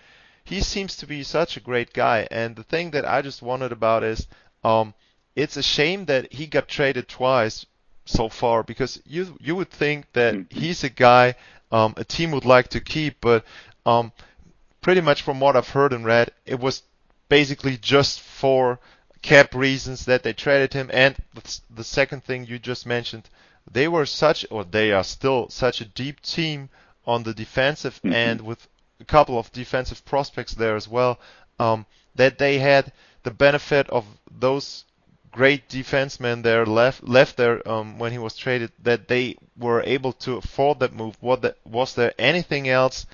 he 0.44 0.60
seems 0.60 0.96
to 0.96 1.06
be 1.06 1.22
such 1.22 1.56
a 1.56 1.60
great 1.60 1.92
guy. 1.92 2.26
And 2.30 2.56
the 2.56 2.64
thing 2.64 2.90
that 2.92 3.06
I 3.06 3.22
just 3.22 3.42
wondered 3.42 3.72
about 3.72 4.02
is, 4.02 4.26
um, 4.62 4.94
it's 5.34 5.56
a 5.56 5.62
shame 5.62 6.04
that 6.06 6.32
he 6.32 6.46
got 6.46 6.68
traded 6.68 7.08
twice 7.08 7.66
so 8.06 8.28
far 8.28 8.62
because 8.62 9.00
you 9.06 9.36
you 9.40 9.56
would 9.56 9.70
think 9.70 10.12
that 10.12 10.34
mm-hmm. 10.34 10.60
he's 10.60 10.84
a 10.84 10.90
guy 10.90 11.34
um, 11.72 11.94
a 11.96 12.04
team 12.04 12.30
would 12.30 12.44
like 12.44 12.68
to 12.68 12.80
keep, 12.80 13.20
but 13.20 13.44
um, 13.84 14.12
pretty 14.80 15.00
much 15.00 15.22
from 15.22 15.40
what 15.40 15.56
I've 15.56 15.70
heard 15.70 15.92
and 15.92 16.04
read, 16.04 16.30
it 16.46 16.60
was 16.60 16.84
basically 17.28 17.76
just 17.76 18.20
for 18.20 18.78
cap 19.22 19.54
reasons 19.54 20.04
that 20.04 20.22
they 20.22 20.32
traded 20.32 20.72
him, 20.72 20.90
and 20.92 21.16
the 21.70 21.84
second 21.84 22.24
thing 22.24 22.44
you 22.44 22.58
just 22.58 22.86
mentioned, 22.86 23.28
they 23.70 23.88
were 23.88 24.06
such, 24.06 24.44
or 24.50 24.64
they 24.64 24.92
are 24.92 25.04
still 25.04 25.48
such 25.48 25.80
a 25.80 25.86
deep 25.86 26.20
team 26.20 26.68
on 27.06 27.22
the 27.22 27.34
defensive 27.34 27.96
mm-hmm. 28.02 28.12
end 28.12 28.40
with 28.40 28.68
a 29.00 29.04
couple 29.04 29.38
of 29.38 29.50
defensive 29.52 30.04
prospects 30.04 30.54
there 30.54 30.76
as 30.76 30.88
well, 30.88 31.18
um, 31.58 31.86
that 32.14 32.38
they 32.38 32.58
had 32.58 32.92
the 33.22 33.30
benefit 33.30 33.88
of 33.90 34.04
those 34.30 34.84
great 35.34 35.68
defensemen 35.68 36.44
there 36.44 36.64
left 36.64 37.02
left 37.02 37.36
there 37.36 37.66
um, 37.68 37.98
when 37.98 38.12
he 38.12 38.18
was 38.18 38.36
traded 38.36 38.70
that 38.80 39.08
they 39.08 39.36
were 39.58 39.82
able 39.82 40.12
to 40.12 40.36
afford 40.36 40.78
that 40.78 40.92
move. 40.92 41.16
What 41.20 41.42
the, 41.42 41.56
was 41.64 41.94
there 41.94 42.14
anything 42.18 42.68
else? 42.68 43.06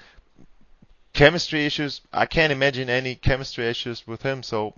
Chemistry 1.12 1.66
issues? 1.66 2.00
I 2.12 2.26
can't 2.26 2.52
imagine 2.52 2.88
any 2.88 3.14
chemistry 3.14 3.66
issues 3.66 4.06
with 4.06 4.22
him. 4.22 4.42
So 4.42 4.74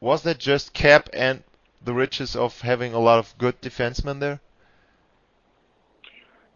was 0.00 0.22
that 0.22 0.38
just 0.38 0.72
cap 0.72 1.08
and 1.12 1.42
the 1.84 1.92
riches 1.92 2.34
of 2.36 2.60
having 2.60 2.94
a 2.94 2.98
lot 2.98 3.18
of 3.18 3.36
good 3.38 3.60
defensemen 3.60 4.20
there? 4.20 4.40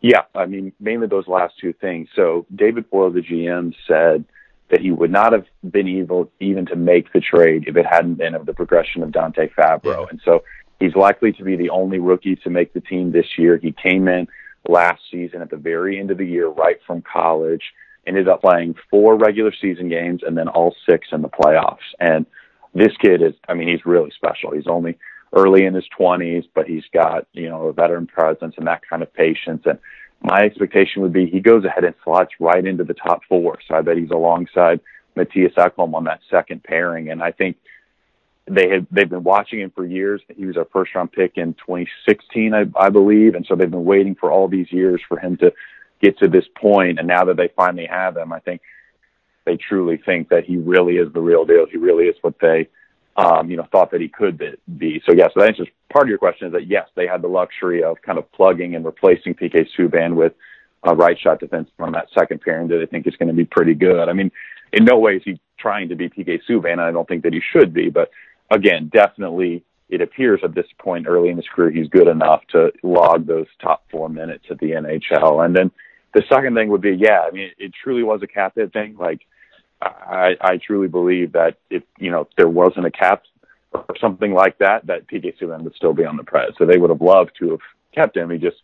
Yeah, 0.01 0.23
I 0.35 0.47
mean 0.47 0.73
mainly 0.79 1.09
those 1.09 1.27
last 1.27 1.59
two 1.59 1.73
things. 1.73 2.09
So 2.15 2.47
David 2.55 2.91
Poile, 2.91 3.13
the 3.13 3.21
GM, 3.21 3.75
said 3.87 4.25
that 4.71 4.81
he 4.81 4.91
would 4.91 5.11
not 5.11 5.33
have 5.33 5.47
been 5.69 5.89
able 5.89 6.31
even 6.41 6.67
to 6.67 6.77
make 6.77 7.13
the 7.13 7.21
trade 7.21 7.65
if 7.67 7.77
it 7.77 7.87
hadn't 7.87 8.15
been 8.15 8.35
of 8.35 8.47
the 8.47 8.55
progression 8.55 9.03
of 9.03 9.13
Dante 9.13 9.49
Fabbro. 9.49 10.03
Yeah. 10.03 10.07
And 10.11 10.21
so 10.25 10.45
he's 10.79 10.95
likely 10.95 11.33
to 11.33 11.43
be 11.43 11.57
the 11.57 11.71
only 11.71 11.99
rookie 11.99 12.37
to 12.37 12.51
make 12.51 12.73
the 12.75 12.81
team 12.81 13.11
this 13.11 13.39
year. 13.39 13.57
He 13.57 13.73
came 13.73 14.09
in 14.09 14.29
last 14.69 15.03
season 15.11 15.43
at 15.43 15.51
the 15.51 15.57
very 15.57 15.99
end 15.99 16.11
of 16.11 16.19
the 16.19 16.27
year, 16.27 16.49
right 16.49 16.79
from 16.87 17.03
college, 17.03 17.63
ended 18.09 18.29
up 18.29 18.41
playing 18.41 18.75
four 18.91 19.17
regular 19.17 19.53
season 19.61 19.89
games 19.89 20.23
and 20.27 20.37
then 20.37 20.49
all 20.49 20.75
six 20.89 21.09
in 21.13 21.23
the 21.23 21.29
playoffs. 21.29 21.79
And 22.01 22.27
this 22.75 22.97
kid 23.01 23.23
is, 23.23 23.35
I 23.49 23.55
mean, 23.55 23.69
he's 23.69 23.85
really 23.87 24.11
special. 24.17 24.53
He's 24.53 24.67
only 24.67 24.99
early 25.33 25.65
in 25.65 25.75
his 25.75 25.85
20s, 25.99 26.49
but 26.55 26.67
he's 26.67 26.85
got, 26.93 27.27
you 27.33 27.49
know, 27.49 27.67
a 27.67 27.73
veteran 27.73 28.07
presence 28.07 28.55
and 28.57 28.67
that 28.67 28.83
kind 28.89 29.03
of 29.03 29.13
patience. 29.13 29.63
And 29.67 29.79
my 30.23 30.41
expectation 30.41 31.03
would 31.03 31.13
be 31.13 31.27
he 31.27 31.41
goes 31.41 31.65
ahead 31.65 31.85
and 31.85 31.95
slots 32.03 32.33
right 32.41 32.65
into 32.65 32.85
the 32.85 32.95
top 32.95 33.23
four. 33.29 33.59
So 33.69 33.75
I 33.75 33.83
bet 33.83 33.99
he's 33.99 34.11
alongside 34.11 34.81
Mattias 35.17 35.55
Ekholm 35.55 35.95
on 35.95 36.05
that 36.05 36.21
second 36.31 36.65
pairing. 36.65 37.11
And 37.11 37.23
I 37.23 37.33
think 37.33 37.57
they 38.51 38.69
have 38.71 38.87
they've 38.91 39.09
been 39.09 39.25
watching 39.25 39.61
him 39.61 39.71
for 39.75 39.85
years. 39.85 40.23
He 40.35 40.47
was 40.47 40.57
our 40.57 40.67
first 40.73 40.95
round 40.95 41.13
pick 41.13 41.37
in 41.37 41.55
2016, 41.55 42.55
I, 42.55 42.65
I 42.79 42.89
believe, 42.89 43.35
and 43.35 43.45
so 43.47 43.55
they've 43.55 43.71
been 43.71 43.85
waiting 43.85 44.15
for 44.15 44.33
all 44.33 44.49
these 44.49 44.73
years 44.73 45.01
for 45.07 45.19
him 45.19 45.37
to 45.39 45.53
get 46.01 46.19
to 46.19 46.29
this. 46.29 46.45
And 46.63 47.07
now 47.07 47.25
that 47.25 47.37
they 47.37 47.49
finally 47.57 47.87
have 47.87 48.17
him, 48.17 48.33
I 48.33 48.41
think 48.41 48.61
they 49.45 49.57
truly 49.57 49.97
think 49.97 50.29
that 50.29 50.45
he 50.45 50.57
really 50.57 50.97
is 50.97 51.13
the 51.13 51.21
real 51.21 51.45
deal. 51.45 51.67
He 51.71 51.79
really 51.79 52.05
is 52.05 52.17
what 52.21 52.35
they 52.41 52.69
um, 53.19 53.51
you 53.51 53.57
know, 53.57 53.67
thought 53.73 53.91
that 53.91 54.01
he 54.01 54.09
could 54.09 54.39
be. 54.39 55.03
So 55.05 55.13
yes, 55.13 55.17
yeah, 55.17 55.29
so 55.35 55.41
that 55.41 55.49
answers 55.49 55.69
part 55.93 56.05
of 56.05 56.09
your 56.09 56.19
question 56.19 56.47
is 56.47 56.53
that 56.53 56.69
yes, 56.69 56.89
they 56.95 57.07
had 57.07 57.21
the 57.21 57.29
luxury 57.29 57.83
of 57.83 58.01
kind 58.01 58.17
of 58.17 58.31
plugging 58.33 58.77
and 58.77 58.85
replacing 58.85 59.35
PK 59.35 59.67
Subban 59.77 60.15
with 60.15 60.35
a 60.85 60.95
right 60.95 61.19
shot 61.19 61.41
defense 61.41 61.69
on 61.81 61.93
that 61.93 62.07
second 62.17 62.41
pairing 62.41 62.69
that 62.69 62.81
I 62.81 62.87
think 62.87 63.09
is 63.09 63.17
going 63.17 63.29
to 63.29 63.35
be 63.35 63.45
pretty 63.45 63.75
good. 63.75 64.09
I 64.09 64.13
mean, 64.13 64.31
in 64.73 64.85
no 64.85 64.99
way 64.99 65.17
is 65.17 65.23
he 65.25 65.41
trying 65.59 65.89
to 65.89 65.97
be 65.97 66.09
PK 66.09 66.39
Subban, 66.49 66.73
and 66.73 66.81
I 66.81 66.93
don't 66.93 67.09
think 67.09 67.25
that 67.25 67.33
he 67.33 67.41
should 67.53 67.75
be, 67.75 67.91
but 67.91 68.11
again, 68.51 68.89
definitely 68.93 69.65
it 69.89 70.01
appears 70.01 70.41
at 70.45 70.55
this 70.55 70.67
point 70.79 71.07
early 71.09 71.31
in 71.31 71.37
his 71.37 71.47
career 71.49 71.71
he's 71.71 71.89
good 71.89 72.09
enough 72.09 72.43
to 72.53 72.71
log 72.83 73.27
those 73.27 73.47
top 73.61 73.85
four 73.91 74.09
minutes 74.09 74.45
at 74.51 74.59
the 74.59 74.73
NHL. 74.73 75.45
And 75.45 75.57
then 75.57 75.71
the 76.15 76.23
second 76.29 76.55
thing 76.55 76.69
would 76.71 76.81
be, 76.81 76.97
yeah, 76.97 77.21
I 77.27 77.31
mean, 77.31 77.51
it 77.59 77.73
truly 77.73 78.03
was 78.03 78.23
a 78.23 78.27
cap 78.27 78.55
hit 78.57 78.73
thing. 78.73 78.97
Like 78.99 79.21
I, 79.81 80.37
I 80.41 80.57
truly 80.57 80.89
believe 80.89 81.33
that 81.33 81.57
if 81.71 81.83
you 81.99 82.11
know 82.11 82.29
there 82.37 82.49
wasn't 82.49 82.87
a 82.87 82.91
cap 82.91 83.23
or 83.73 83.97
something 84.01 84.33
like 84.33 84.59
that, 84.59 84.87
that 84.87 85.07
PK 85.07 85.39
Subban 85.39 85.63
would 85.63 85.75
still 85.75 85.93
be 85.93 86.05
on 86.05 86.17
the 86.17 86.23
Preds. 86.23 86.57
So 86.59 86.65
they 86.65 86.79
would 86.79 86.91
have 86.91 87.03
loved 87.03 87.33
to 87.41 87.51
have 87.51 87.61
kept 87.95 88.17
him. 88.17 88.31
He 88.31 88.39
just 88.39 88.57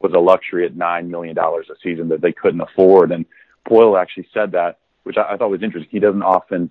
was 0.00 0.12
a 0.12 0.18
luxury 0.18 0.64
at 0.64 0.76
nine 0.76 1.10
million 1.10 1.34
dollars 1.34 1.66
a 1.70 1.74
season 1.82 2.08
that 2.08 2.20
they 2.20 2.32
couldn't 2.32 2.60
afford. 2.60 3.12
And 3.12 3.24
Poile 3.68 4.00
actually 4.00 4.28
said 4.34 4.52
that, 4.52 4.78
which 5.04 5.16
I, 5.16 5.34
I 5.34 5.36
thought 5.36 5.50
was 5.50 5.62
interesting. 5.62 5.90
He 5.90 6.00
doesn't 6.00 6.22
often 6.22 6.70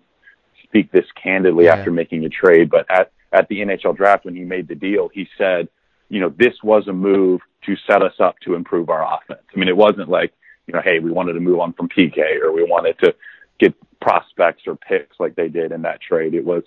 speak 0.63 0.91
this 0.91 1.05
candidly 1.21 1.65
yeah. 1.65 1.75
after 1.75 1.91
making 1.91 2.25
a 2.25 2.29
trade, 2.29 2.69
but 2.69 2.85
at 2.89 3.11
at 3.33 3.47
the 3.49 3.59
NHL 3.59 3.95
draft 3.95 4.25
when 4.25 4.35
he 4.35 4.43
made 4.43 4.67
the 4.67 4.75
deal, 4.75 5.09
he 5.09 5.27
said, 5.37 5.67
you 6.09 6.19
know, 6.19 6.29
this 6.29 6.53
was 6.63 6.87
a 6.87 6.93
move 6.93 7.41
to 7.65 7.75
set 7.87 8.01
us 8.01 8.13
up 8.19 8.39
to 8.39 8.55
improve 8.55 8.89
our 8.89 9.03
offense. 9.03 9.43
I 9.53 9.59
mean, 9.59 9.67
it 9.67 9.77
wasn't 9.77 10.09
like, 10.09 10.33
you 10.65 10.73
know, 10.73 10.81
hey, 10.81 10.99
we 10.99 11.11
wanted 11.11 11.33
to 11.33 11.39
move 11.39 11.59
on 11.59 11.73
from 11.73 11.89
PK 11.89 12.41
or 12.41 12.51
we 12.51 12.63
wanted 12.63 12.97
to 12.99 13.15
get 13.59 13.73
prospects 13.99 14.63
or 14.67 14.75
picks 14.75 15.19
like 15.19 15.35
they 15.35 15.49
did 15.49 15.71
in 15.71 15.81
that 15.83 16.01
trade. 16.01 16.33
It 16.33 16.45
was 16.45 16.63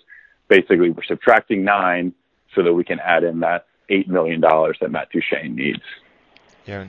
basically 0.47 0.89
we're 0.89 1.03
subtracting 1.03 1.63
nine 1.63 2.13
so 2.53 2.63
that 2.63 2.73
we 2.73 2.83
can 2.83 2.99
add 2.99 3.23
in 3.23 3.39
that 3.39 3.67
eight 3.89 4.07
million 4.07 4.41
dollars 4.41 4.77
that 4.81 4.91
Matt 4.91 5.09
Duchene 5.11 5.55
needs. 5.55 5.83
Yeah, 6.65 6.87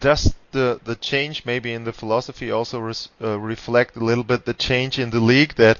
does 0.00 0.34
the 0.52 0.80
the 0.84 0.96
change 0.96 1.44
maybe 1.44 1.72
in 1.72 1.84
the 1.84 1.92
philosophy 1.92 2.50
also 2.50 2.78
res, 2.78 3.08
uh, 3.20 3.38
reflect 3.38 3.96
a 3.96 4.04
little 4.04 4.24
bit 4.24 4.44
the 4.44 4.54
change 4.54 4.98
in 4.98 5.10
the 5.10 5.20
league 5.20 5.54
that 5.56 5.78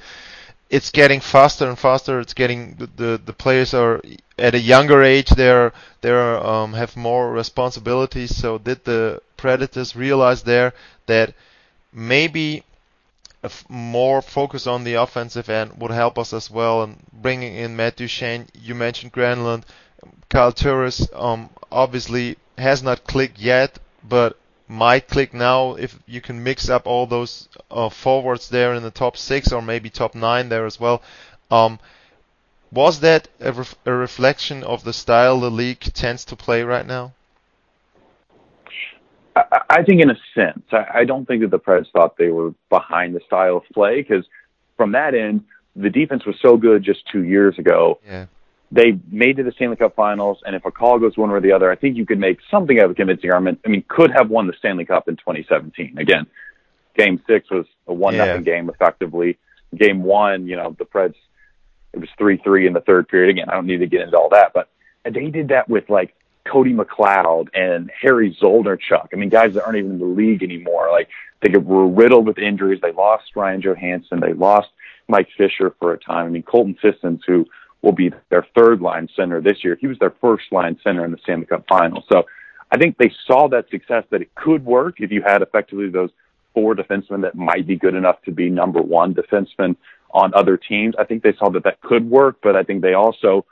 it's 0.73 0.91
getting 0.91 1.21
faster 1.21 1.69
and 1.69 1.79
faster. 1.79 2.19
It's 2.19 2.33
getting 2.33 2.75
the 2.77 2.87
the, 2.97 3.21
the 3.27 3.33
players 3.35 3.75
are 3.75 4.01
at 4.39 4.55
a 4.55 4.59
younger 4.59 5.03
age. 5.03 5.29
They're 5.29 5.73
they're 6.01 6.45
um, 6.45 6.73
have 6.73 6.97
more 6.97 7.31
responsibilities. 7.31 8.35
So 8.35 8.59
did 8.59 8.83
the 8.85 9.21
Predators 9.37 9.95
realize 9.95 10.43
there 10.43 10.73
that 11.07 11.35
maybe 11.93 12.65
more 13.69 14.23
focus 14.23 14.67
on 14.67 14.85
the 14.85 14.95
offensive 14.95 15.51
end 15.51 15.73
would 15.79 15.91
help 15.91 16.19
us 16.19 16.33
as 16.33 16.51
well. 16.51 16.83
And 16.83 16.97
bringing 17.13 17.55
in 17.55 17.77
Matt 17.77 17.97
Duchene, 17.97 18.47
you 18.55 18.75
mentioned 18.75 19.13
Granlund, 19.13 19.65
Kyle 20.31 20.53
Turris, 20.53 21.07
um, 21.13 21.51
obviously 21.71 22.39
has 22.57 22.83
not 22.83 23.05
clicked 23.05 23.39
yet, 23.39 23.79
but 24.09 24.39
might 24.73 25.07
click 25.07 25.35
now 25.35 25.75
if 25.75 25.99
you 26.07 26.21
can 26.21 26.43
mix 26.43 26.69
up 26.71 26.87
all 26.87 27.07
those 27.07 27.49
uh, 27.71 27.91
forwards 27.91 28.49
there 28.49 28.75
in 28.75 28.83
the 28.83 28.91
top 28.91 29.17
six 29.17 29.53
or 29.53 29.61
maybe 29.61 29.91
top 29.91 30.15
nine 30.15 30.49
there 30.49 30.67
as 30.67 30.81
well. 30.81 31.03
Um, 31.51 31.79
was 32.73 33.01
that 33.01 33.29
a, 33.39 33.53
ref- 33.53 33.77
a 33.85 33.93
reflection 33.93 34.65
of 34.65 34.83
the 34.83 34.95
style 34.95 35.41
the 35.41 35.51
league 35.51 35.81
tends 35.81 36.25
to 36.25 36.37
play 36.37 36.63
right 36.63 36.87
now? 36.87 37.13
I 39.35 39.83
think 39.83 40.01
in 40.01 40.11
a 40.11 40.17
sense, 40.35 40.65
I 40.73 41.05
don't 41.05 41.27
think 41.27 41.43
that 41.43 41.51
the 41.51 41.59
Preds 41.59 41.91
thought 41.91 42.17
they 42.17 42.29
were 42.29 42.55
behind 42.69 43.15
the 43.15 43.21
style 43.27 43.59
of 43.59 43.65
play 43.73 44.03
because 44.03 44.27
from 44.77 44.93
that 44.93 45.15
end, 45.15 45.45
the 45.75 45.91
defense 45.91 46.27
was 46.27 46.37
so 46.41 46.57
good 46.57 46.83
just 46.83 47.01
two 47.11 47.25
years 47.25 47.59
ago. 47.59 47.99
Yeah. 48.07 48.27
They 48.73 48.99
made 49.11 49.39
it 49.39 49.43
to 49.43 49.43
the 49.43 49.53
Stanley 49.53 49.77
Cup 49.77 49.95
Finals, 49.95 50.39
and 50.47 50.57
if 50.57 50.65
a 50.65 50.71
call 50.71 50.99
goes 50.99 51.17
one 51.17 51.31
way 51.31 51.37
or 51.37 51.41
the 51.41 51.53
other, 51.53 51.71
I 51.71 51.77
think 51.77 51.97
you 51.97 52.07
could 52.07 52.19
make 52.19 52.39
something 52.51 52.81
of 52.81 52.91
a 52.91 52.95
convincing 52.95 53.31
argument. 53.31 53.61
I 53.67 53.69
mean, 53.69 53.85
could 53.87 54.11
have 54.13 54.31
won 54.31 54.47
the 54.47 54.55
Stanley 54.59 54.87
Cup 54.87 55.09
in 55.09 55.17
2017. 55.17 55.99
Again, 55.99 56.27
Game 56.97 57.21
Six 57.27 57.51
was 57.51 57.67
a 57.87 57.93
one 57.93 58.15
yeah. 58.15 58.25
nothing 58.25 58.45
game 58.45 58.71
effectively. 58.71 59.39
Game 59.77 60.03
One, 60.03 60.47
you 60.47 60.57
know, 60.57 60.75
the 60.79 60.87
Preds 60.87 61.15
it 61.93 62.01
was 62.01 62.09
three 62.17 62.39
three 62.39 62.67
in 62.67 62.73
the 62.73 62.81
third 62.81 63.09
period. 63.09 63.31
Again, 63.31 63.51
I 63.51 63.55
don't 63.55 63.67
need 63.67 63.79
to 63.79 63.87
get 63.87 64.01
into 64.01 64.19
all 64.19 64.31
that, 64.31 64.53
but 64.55 64.69
they 65.05 65.29
did 65.29 65.49
that 65.49 65.69
with 65.69 65.91
like 65.91 66.15
Cody 66.45 66.73
McLeod 66.73 67.49
and 67.55 67.91
Harry 68.01 68.37
Zolnierczyk. 68.41 69.09
I 69.13 69.17
mean, 69.17 69.29
guys 69.29 69.55
that 69.55 69.65
aren't 69.65 69.79
even 69.79 69.93
in 69.93 69.99
the 69.99 70.05
league 70.07 70.43
anymore. 70.43 70.91
Like 70.91 71.09
they 71.41 71.57
were 71.57 71.87
riddled 71.87 72.27
with 72.27 72.39
injuries. 72.39 72.81
They 72.81 72.93
lost 72.93 73.37
Ryan 73.37 73.61
Johansen. 73.61 74.21
They 74.21 74.33
lost 74.33 74.69
Mike 75.09 75.29
Fisher 75.37 75.75
for 75.79 75.93
a 75.93 75.99
time. 75.99 76.27
I 76.27 76.31
mean, 76.31 76.43
Colton 76.43 76.77
Sissons, 76.81 77.23
who 77.27 77.47
will 77.83 77.93
be 77.93 78.11
their 78.31 78.47
third 78.57 78.81
line 78.81 79.09
center 79.15 79.41
this 79.41 79.63
year, 79.63 79.77
he 79.81 79.87
was 79.87 79.99
their 79.99 80.15
first 80.21 80.45
line 80.53 80.79
center 80.83 81.05
in 81.05 81.11
the 81.11 81.19
Stanley 81.19 81.47
Cup 81.47 81.65
final. 81.69 82.05
So 82.11 82.25
I 82.71 82.79
think 82.79 82.97
they 82.97 83.13
saw 83.27 83.49
that 83.49 83.69
success 83.71 84.05
that 84.11 84.23
it 84.23 84.35
could 84.35 84.65
work 84.65 85.01
if 85.01 85.11
you 85.11 85.23
had 85.23 85.43
effectively 85.43 85.91
those 85.91 86.11
four 86.55 86.75
defensemen 86.75 87.23
that 87.23 87.35
might 87.35 87.67
be 87.67 87.77
good 87.77 87.95
enough 87.95 88.23
to 88.23 88.31
be 88.31 88.49
number 88.49 88.81
one 88.81 89.15
defensemen 89.15 89.77
on 90.13 90.33
other 90.35 90.57
teams. 90.57 90.95
I 90.99 91.05
think 91.05 91.23
they 91.23 91.35
saw 91.35 91.51
that 91.51 91.65
that 91.65 91.81
could 91.81 92.09
work, 92.09 92.37
but 92.43 92.57
I 92.57 92.63
think 92.63 92.83
they 92.83 92.95
also 92.95 93.45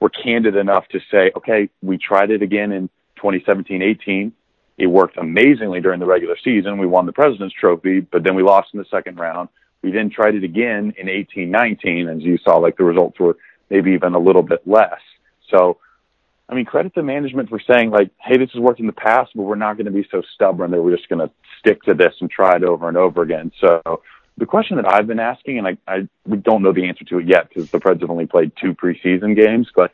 were 0.00 0.10
candid 0.10 0.56
enough 0.56 0.86
to 0.88 1.00
say, 1.10 1.32
okay, 1.36 1.68
we 1.82 1.98
tried 1.98 2.30
it 2.30 2.42
again 2.42 2.72
in 2.72 2.88
2017 3.16 3.82
18. 3.82 4.32
It 4.76 4.86
worked 4.86 5.16
amazingly 5.16 5.80
during 5.80 5.98
the 5.98 6.06
regular 6.06 6.36
season. 6.42 6.78
We 6.78 6.86
won 6.86 7.06
the 7.06 7.12
President's 7.12 7.54
Trophy, 7.54 8.00
but 8.00 8.22
then 8.22 8.36
we 8.36 8.44
lost 8.44 8.68
in 8.72 8.78
the 8.78 8.86
second 8.90 9.18
round. 9.18 9.48
We 9.82 9.92
then 9.92 10.10
tried 10.10 10.34
it 10.34 10.44
again 10.44 10.94
in 10.98 11.06
1819, 11.06 12.08
and 12.08 12.20
As 12.20 12.26
you 12.26 12.38
saw, 12.38 12.56
like 12.56 12.76
the 12.76 12.84
results 12.84 13.18
were 13.18 13.36
maybe 13.70 13.92
even 13.92 14.14
a 14.14 14.18
little 14.18 14.42
bit 14.42 14.66
less. 14.66 15.00
So, 15.50 15.78
I 16.48 16.54
mean, 16.54 16.64
credit 16.64 16.94
the 16.94 17.02
management 17.02 17.48
for 17.48 17.60
saying, 17.60 17.90
like, 17.90 18.10
hey, 18.18 18.38
this 18.38 18.50
has 18.52 18.60
worked 18.60 18.80
in 18.80 18.86
the 18.86 18.92
past, 18.92 19.32
but 19.34 19.42
we're 19.42 19.54
not 19.54 19.76
going 19.76 19.86
to 19.86 19.92
be 19.92 20.06
so 20.10 20.22
stubborn 20.34 20.70
that 20.70 20.82
we're 20.82 20.96
just 20.96 21.08
going 21.08 21.26
to 21.26 21.32
stick 21.58 21.82
to 21.82 21.94
this 21.94 22.14
and 22.20 22.30
try 22.30 22.56
it 22.56 22.64
over 22.64 22.88
and 22.88 22.96
over 22.96 23.22
again. 23.22 23.52
So, 23.60 24.02
the 24.38 24.46
question 24.46 24.76
that 24.76 24.90
I've 24.90 25.06
been 25.06 25.20
asking, 25.20 25.58
and 25.58 25.66
I, 25.66 25.76
I 25.86 26.08
we 26.24 26.36
don't 26.38 26.62
know 26.62 26.72
the 26.72 26.86
answer 26.86 27.04
to 27.04 27.18
it 27.18 27.26
yet 27.26 27.48
because 27.48 27.70
the 27.70 27.78
Preds 27.78 28.00
have 28.00 28.10
only 28.10 28.26
played 28.26 28.52
two 28.60 28.72
preseason 28.74 29.36
games, 29.36 29.68
but 29.74 29.90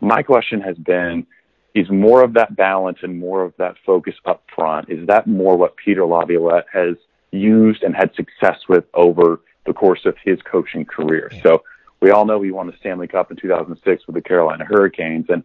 my 0.00 0.22
question 0.22 0.60
has 0.60 0.76
been, 0.76 1.26
is 1.74 1.90
more 1.90 2.22
of 2.22 2.34
that 2.34 2.56
balance 2.56 2.98
and 3.02 3.18
more 3.18 3.44
of 3.44 3.52
that 3.58 3.76
focus 3.84 4.14
up 4.24 4.42
front, 4.54 4.88
is 4.88 5.06
that 5.06 5.26
more 5.26 5.56
what 5.56 5.76
Peter 5.76 6.04
Laviolette 6.04 6.66
has 6.72 6.96
used 7.32 7.82
and 7.82 7.94
had 7.94 8.14
success 8.14 8.58
with 8.68 8.84
over 8.94 9.40
the 9.66 9.72
course 9.72 10.04
of 10.04 10.16
his 10.24 10.40
coaching 10.42 10.84
career? 10.84 11.30
Yeah. 11.32 11.42
So 11.42 11.62
we 12.00 12.10
all 12.10 12.24
know 12.24 12.40
he 12.40 12.50
won 12.50 12.66
the 12.66 12.74
Stanley 12.80 13.06
Cup 13.06 13.30
in 13.30 13.36
2006 13.36 14.06
with 14.06 14.14
the 14.14 14.22
Carolina 14.22 14.64
Hurricanes. 14.64 15.26
And 15.28 15.44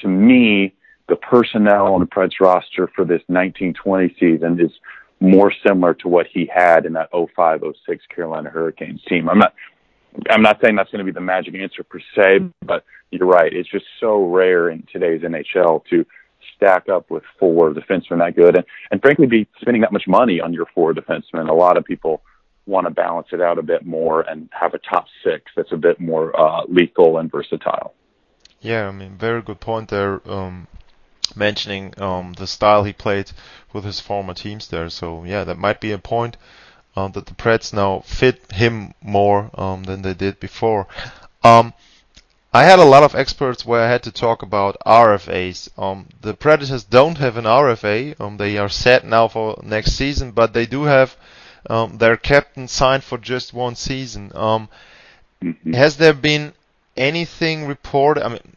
to 0.00 0.08
me, 0.08 0.74
the 1.08 1.16
personnel 1.16 1.94
on 1.94 2.00
the 2.00 2.06
Preds 2.06 2.40
roster 2.40 2.88
for 2.94 3.04
this 3.04 3.22
1920 3.26 4.16
season 4.18 4.60
is 4.60 4.70
more 5.20 5.52
similar 5.64 5.94
to 5.94 6.08
what 6.08 6.26
he 6.26 6.50
had 6.52 6.84
in 6.84 6.94
that 6.94 7.10
05-06 7.12 7.74
Carolina 8.14 8.50
Hurricanes 8.50 9.00
team. 9.04 9.28
I'm 9.28 9.38
not 9.38 9.54
I'm 10.28 10.42
not 10.42 10.60
saying 10.62 10.76
that's 10.76 10.90
going 10.90 10.98
to 10.98 11.10
be 11.10 11.14
the 11.14 11.20
magic 11.20 11.54
answer 11.54 11.82
per 11.82 12.00
se, 12.14 12.40
but 12.62 12.84
you're 13.10 13.26
right. 13.26 13.52
It's 13.52 13.70
just 13.70 13.86
so 13.98 14.24
rare 14.24 14.68
in 14.68 14.86
today's 14.92 15.22
NHL 15.22 15.84
to 15.86 16.04
stack 16.62 16.88
up 16.88 17.10
with 17.10 17.22
four 17.38 17.74
defensemen 17.74 18.18
that 18.18 18.36
good 18.36 18.56
and, 18.56 18.64
and 18.90 19.00
frankly 19.00 19.26
be 19.26 19.48
spending 19.60 19.82
that 19.82 19.92
much 19.92 20.06
money 20.06 20.40
on 20.40 20.52
your 20.52 20.66
four 20.74 20.94
defensemen. 20.94 21.48
A 21.48 21.52
lot 21.52 21.76
of 21.76 21.84
people 21.84 22.22
want 22.66 22.86
to 22.86 22.92
balance 22.92 23.26
it 23.32 23.40
out 23.40 23.58
a 23.58 23.62
bit 23.62 23.84
more 23.84 24.20
and 24.22 24.48
have 24.52 24.72
a 24.74 24.78
top 24.78 25.06
six 25.24 25.50
that's 25.56 25.72
a 25.72 25.76
bit 25.76 25.98
more 26.00 26.38
uh, 26.38 26.62
lethal 26.68 27.18
and 27.18 27.30
versatile. 27.30 27.94
Yeah, 28.60 28.86
I 28.86 28.92
mean, 28.92 29.16
very 29.16 29.42
good 29.42 29.58
point 29.58 29.88
there. 29.88 30.20
Um, 30.30 30.68
mentioning 31.34 31.94
um, 32.00 32.34
the 32.34 32.46
style 32.46 32.84
he 32.84 32.92
played 32.92 33.32
with 33.72 33.84
his 33.84 33.98
former 33.98 34.34
teams 34.34 34.68
there. 34.68 34.88
So 34.90 35.24
yeah, 35.24 35.44
that 35.44 35.58
might 35.58 35.80
be 35.80 35.90
a 35.90 35.98
point 35.98 36.36
uh, 36.94 37.08
that 37.08 37.26
the 37.26 37.34
Preds 37.34 37.72
now 37.72 38.00
fit 38.00 38.52
him 38.52 38.94
more 39.02 39.50
um, 39.54 39.82
than 39.84 40.02
they 40.02 40.14
did 40.14 40.38
before. 40.38 40.86
Um, 41.42 41.72
I 42.54 42.64
had 42.64 42.78
a 42.78 42.84
lot 42.84 43.02
of 43.02 43.14
experts 43.14 43.64
where 43.64 43.80
I 43.80 43.88
had 43.88 44.02
to 44.02 44.12
talk 44.12 44.42
about 44.42 44.76
RFAs. 44.84 45.70
Um, 45.78 46.06
the 46.20 46.34
Predators 46.34 46.84
don't 46.84 47.16
have 47.16 47.38
an 47.38 47.46
RFA. 47.46 48.20
Um, 48.20 48.36
they 48.36 48.58
are 48.58 48.68
set 48.68 49.06
now 49.06 49.28
for 49.28 49.58
next 49.62 49.92
season, 49.92 50.32
but 50.32 50.52
they 50.52 50.66
do 50.66 50.82
have 50.82 51.16
um, 51.70 51.96
their 51.96 52.18
captain 52.18 52.68
signed 52.68 53.04
for 53.04 53.16
just 53.16 53.54
one 53.54 53.74
season. 53.74 54.32
Um, 54.34 54.68
mm-hmm. 55.42 55.72
Has 55.72 55.96
there 55.96 56.12
been 56.12 56.52
anything 56.94 57.66
reported? 57.66 58.22
I 58.22 58.28
mean, 58.28 58.56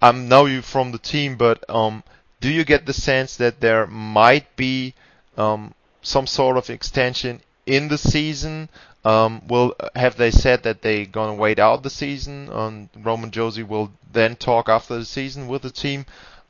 I 0.00 0.12
know 0.12 0.46
you 0.46 0.62
from 0.62 0.92
the 0.92 0.98
team, 0.98 1.36
but 1.36 1.68
um, 1.68 2.04
do 2.40 2.48
you 2.48 2.64
get 2.64 2.86
the 2.86 2.92
sense 2.92 3.36
that 3.38 3.60
there 3.60 3.88
might 3.88 4.54
be 4.54 4.94
um, 5.36 5.74
some 6.02 6.28
sort 6.28 6.56
of 6.56 6.70
extension 6.70 7.40
in 7.66 7.88
the 7.88 7.98
season? 7.98 8.68
Um, 9.04 9.46
will 9.48 9.74
have 9.94 10.16
they 10.16 10.30
said 10.30 10.62
that 10.62 10.80
they're 10.80 11.04
gonna 11.04 11.34
wait 11.34 11.58
out 11.58 11.82
the 11.82 11.90
season? 11.90 12.48
Um, 12.50 12.88
Roman 12.96 13.30
Josi 13.30 13.66
will 13.66 13.92
then 14.12 14.36
talk 14.36 14.68
after 14.68 14.96
the 14.98 15.04
season 15.04 15.46
with 15.46 15.62
the 15.62 15.70
team, 15.70 16.06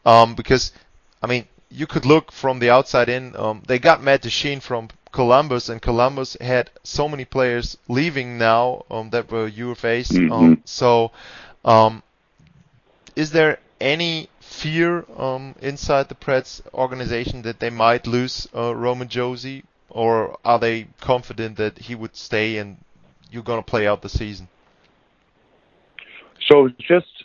um, 0.06 0.34
because 0.34 0.72
I 1.22 1.26
mean 1.26 1.46
you 1.70 1.86
could 1.86 2.06
look 2.06 2.30
from 2.30 2.60
the 2.60 2.70
outside 2.70 3.08
in. 3.08 3.34
Um, 3.36 3.62
they 3.66 3.78
got 3.78 4.02
Matt 4.02 4.22
Duchene 4.22 4.60
from 4.60 4.88
Columbus, 5.10 5.68
and 5.68 5.82
Columbus 5.82 6.36
had 6.40 6.70
so 6.82 7.08
many 7.08 7.24
players 7.24 7.76
leaving 7.88 8.38
now 8.38 8.84
um, 8.90 9.10
that 9.10 9.30
were 9.30 9.50
UFAs. 9.50 10.08
Mm-hmm. 10.08 10.32
Um, 10.32 10.62
so, 10.64 11.10
um, 11.64 12.02
is 13.16 13.30
there 13.30 13.58
any 13.80 14.28
fear 14.40 15.04
um, 15.16 15.54
inside 15.60 16.08
the 16.08 16.14
Preds 16.14 16.62
organization 16.72 17.42
that 17.42 17.60
they 17.60 17.70
might 17.70 18.06
lose 18.06 18.48
uh, 18.54 18.74
Roman 18.74 19.08
Josi, 19.08 19.64
or 19.90 20.38
are 20.44 20.58
they 20.58 20.88
confident 21.00 21.56
that 21.56 21.78
he 21.78 21.94
would 21.94 22.16
stay 22.16 22.58
and 22.58 22.76
you're 23.30 23.42
going 23.42 23.62
to 23.62 23.70
play 23.70 23.86
out 23.86 24.02
the 24.02 24.08
season? 24.08 24.48
So 26.48 26.68
just, 26.78 27.24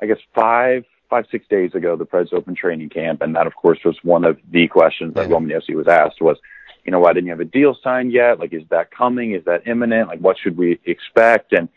I 0.00 0.06
guess 0.06 0.18
five, 0.34 0.84
five, 1.10 1.26
six 1.30 1.46
days 1.48 1.74
ago, 1.74 1.96
the 1.96 2.06
Preds 2.06 2.32
opened 2.32 2.56
training 2.56 2.88
camp, 2.88 3.22
and 3.22 3.34
that, 3.36 3.46
of 3.46 3.54
course, 3.54 3.78
was 3.84 3.96
one 4.02 4.24
of 4.24 4.38
the 4.50 4.68
questions 4.68 5.14
that 5.14 5.28
yeah. 5.28 5.76
Was 5.76 5.88
asked 5.88 6.20
was, 6.20 6.38
you 6.84 6.92
know, 6.92 7.00
why 7.00 7.12
didn't 7.12 7.26
you 7.26 7.32
have 7.32 7.40
a 7.40 7.44
deal 7.44 7.76
signed 7.82 8.12
yet? 8.12 8.38
Like, 8.38 8.52
is 8.52 8.62
that 8.70 8.90
coming? 8.90 9.32
Is 9.32 9.44
that 9.44 9.66
imminent? 9.66 10.08
Like, 10.08 10.20
what 10.20 10.36
should 10.38 10.56
we 10.56 10.80
expect? 10.84 11.52
And 11.52 11.68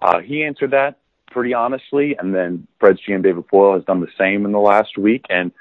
uh, 0.00 0.20
he 0.20 0.44
answered 0.44 0.72
that 0.72 0.98
pretty 1.30 1.54
honestly. 1.54 2.16
And 2.18 2.34
then 2.34 2.66
Preds 2.80 2.98
GM 3.06 3.22
David 3.22 3.44
Poile 3.48 3.74
has 3.74 3.84
done 3.84 4.00
the 4.00 4.08
same 4.18 4.44
in 4.44 4.52
the 4.52 4.60
last 4.60 4.96
week. 4.98 5.24
And 5.30 5.52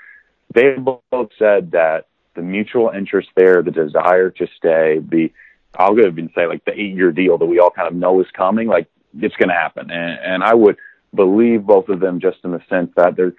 they 0.54 0.76
both 0.76 1.32
said 1.40 1.72
that 1.72 2.08
the 2.36 2.42
mutual 2.42 2.90
interest 2.90 3.30
there, 3.36 3.62
the 3.62 3.72
desire 3.72 4.30
to 4.30 4.48
stay, 4.58 5.00
the 5.00 5.32
I'll 5.78 5.96
go 5.96 6.04
and 6.04 6.30
say 6.36 6.48
like 6.48 6.66
the 6.66 6.74
eight 6.74 6.94
year 6.94 7.12
deal 7.12 7.38
that 7.38 7.46
we 7.46 7.60
all 7.60 7.72
kind 7.72 7.88
of 7.88 7.94
know 7.94 8.20
is 8.20 8.28
coming, 8.36 8.68
like 8.68 8.88
it's 9.20 9.36
going 9.38 9.50
to 9.50 9.56
happen. 9.56 9.90
And, 9.90 10.20
and 10.20 10.44
I 10.44 10.54
would 10.54 10.78
believe 11.14 11.64
both 11.64 11.90
of 11.90 12.00
them 12.00 12.20
just 12.20 12.38
in 12.44 12.52
the 12.52 12.62
sense 12.70 12.92
that 12.98 13.16
there 13.16 13.34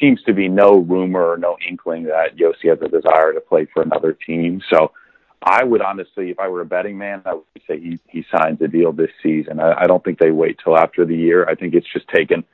seems 0.00 0.22
to 0.24 0.32
be 0.32 0.48
no 0.48 0.78
rumor 0.78 1.24
or 1.24 1.36
no 1.36 1.56
inkling 1.68 2.04
that 2.04 2.36
Josi 2.36 2.68
has 2.68 2.78
a 2.82 2.88
desire 2.88 3.32
to 3.32 3.40
play 3.40 3.66
for 3.72 3.82
another 3.82 4.12
team. 4.12 4.60
So 4.72 4.92
I 5.42 5.64
would 5.64 5.82
honestly, 5.82 6.30
if 6.30 6.38
I 6.38 6.48
were 6.48 6.60
a 6.60 6.66
betting 6.66 6.98
man, 6.98 7.22
I 7.24 7.34
would 7.34 7.44
say 7.66 7.80
he 7.80 7.98
he 8.08 8.24
signs 8.30 8.60
a 8.60 8.68
deal 8.68 8.92
this 8.92 9.10
season. 9.22 9.60
I, 9.60 9.82
I 9.82 9.86
don't 9.86 10.02
think 10.04 10.18
they 10.18 10.30
wait 10.30 10.58
till 10.62 10.76
after 10.76 11.04
the 11.04 11.16
year. 11.16 11.48
I 11.48 11.54
think 11.54 11.74
it's 11.74 11.92
just 11.92 12.06
taken 12.08 12.44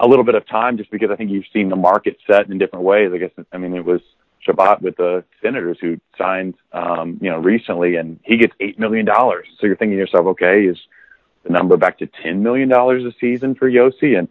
a 0.00 0.06
little 0.06 0.24
bit 0.24 0.34
of 0.34 0.46
time, 0.46 0.78
just 0.78 0.90
because 0.90 1.10
I 1.10 1.16
think 1.16 1.30
you've 1.30 1.44
seen 1.52 1.68
the 1.68 1.76
market 1.76 2.16
set 2.26 2.48
in 2.48 2.58
different 2.58 2.84
ways. 2.84 3.10
I 3.12 3.18
guess 3.18 3.30
I 3.52 3.58
mean 3.58 3.74
it 3.74 3.84
was 3.84 4.00
Chabot 4.48 4.80
with 4.80 4.96
the 4.96 5.24
Senators 5.42 5.76
who 5.80 6.00
signed, 6.16 6.54
um, 6.72 7.18
you 7.20 7.30
know, 7.30 7.38
recently, 7.38 7.96
and 7.96 8.18
he 8.24 8.38
gets 8.38 8.54
eight 8.60 8.78
million 8.78 9.04
dollars. 9.04 9.46
So 9.60 9.66
you're 9.66 9.76
thinking 9.76 9.96
to 9.96 10.00
yourself, 10.00 10.26
okay, 10.28 10.64
is 10.64 10.78
the 11.44 11.50
number 11.50 11.76
back 11.76 11.98
to 11.98 12.06
ten 12.06 12.42
million 12.42 12.68
dollars 12.68 13.04
a 13.04 13.12
season 13.20 13.54
for 13.54 13.70
Josi? 13.70 14.18
And 14.18 14.28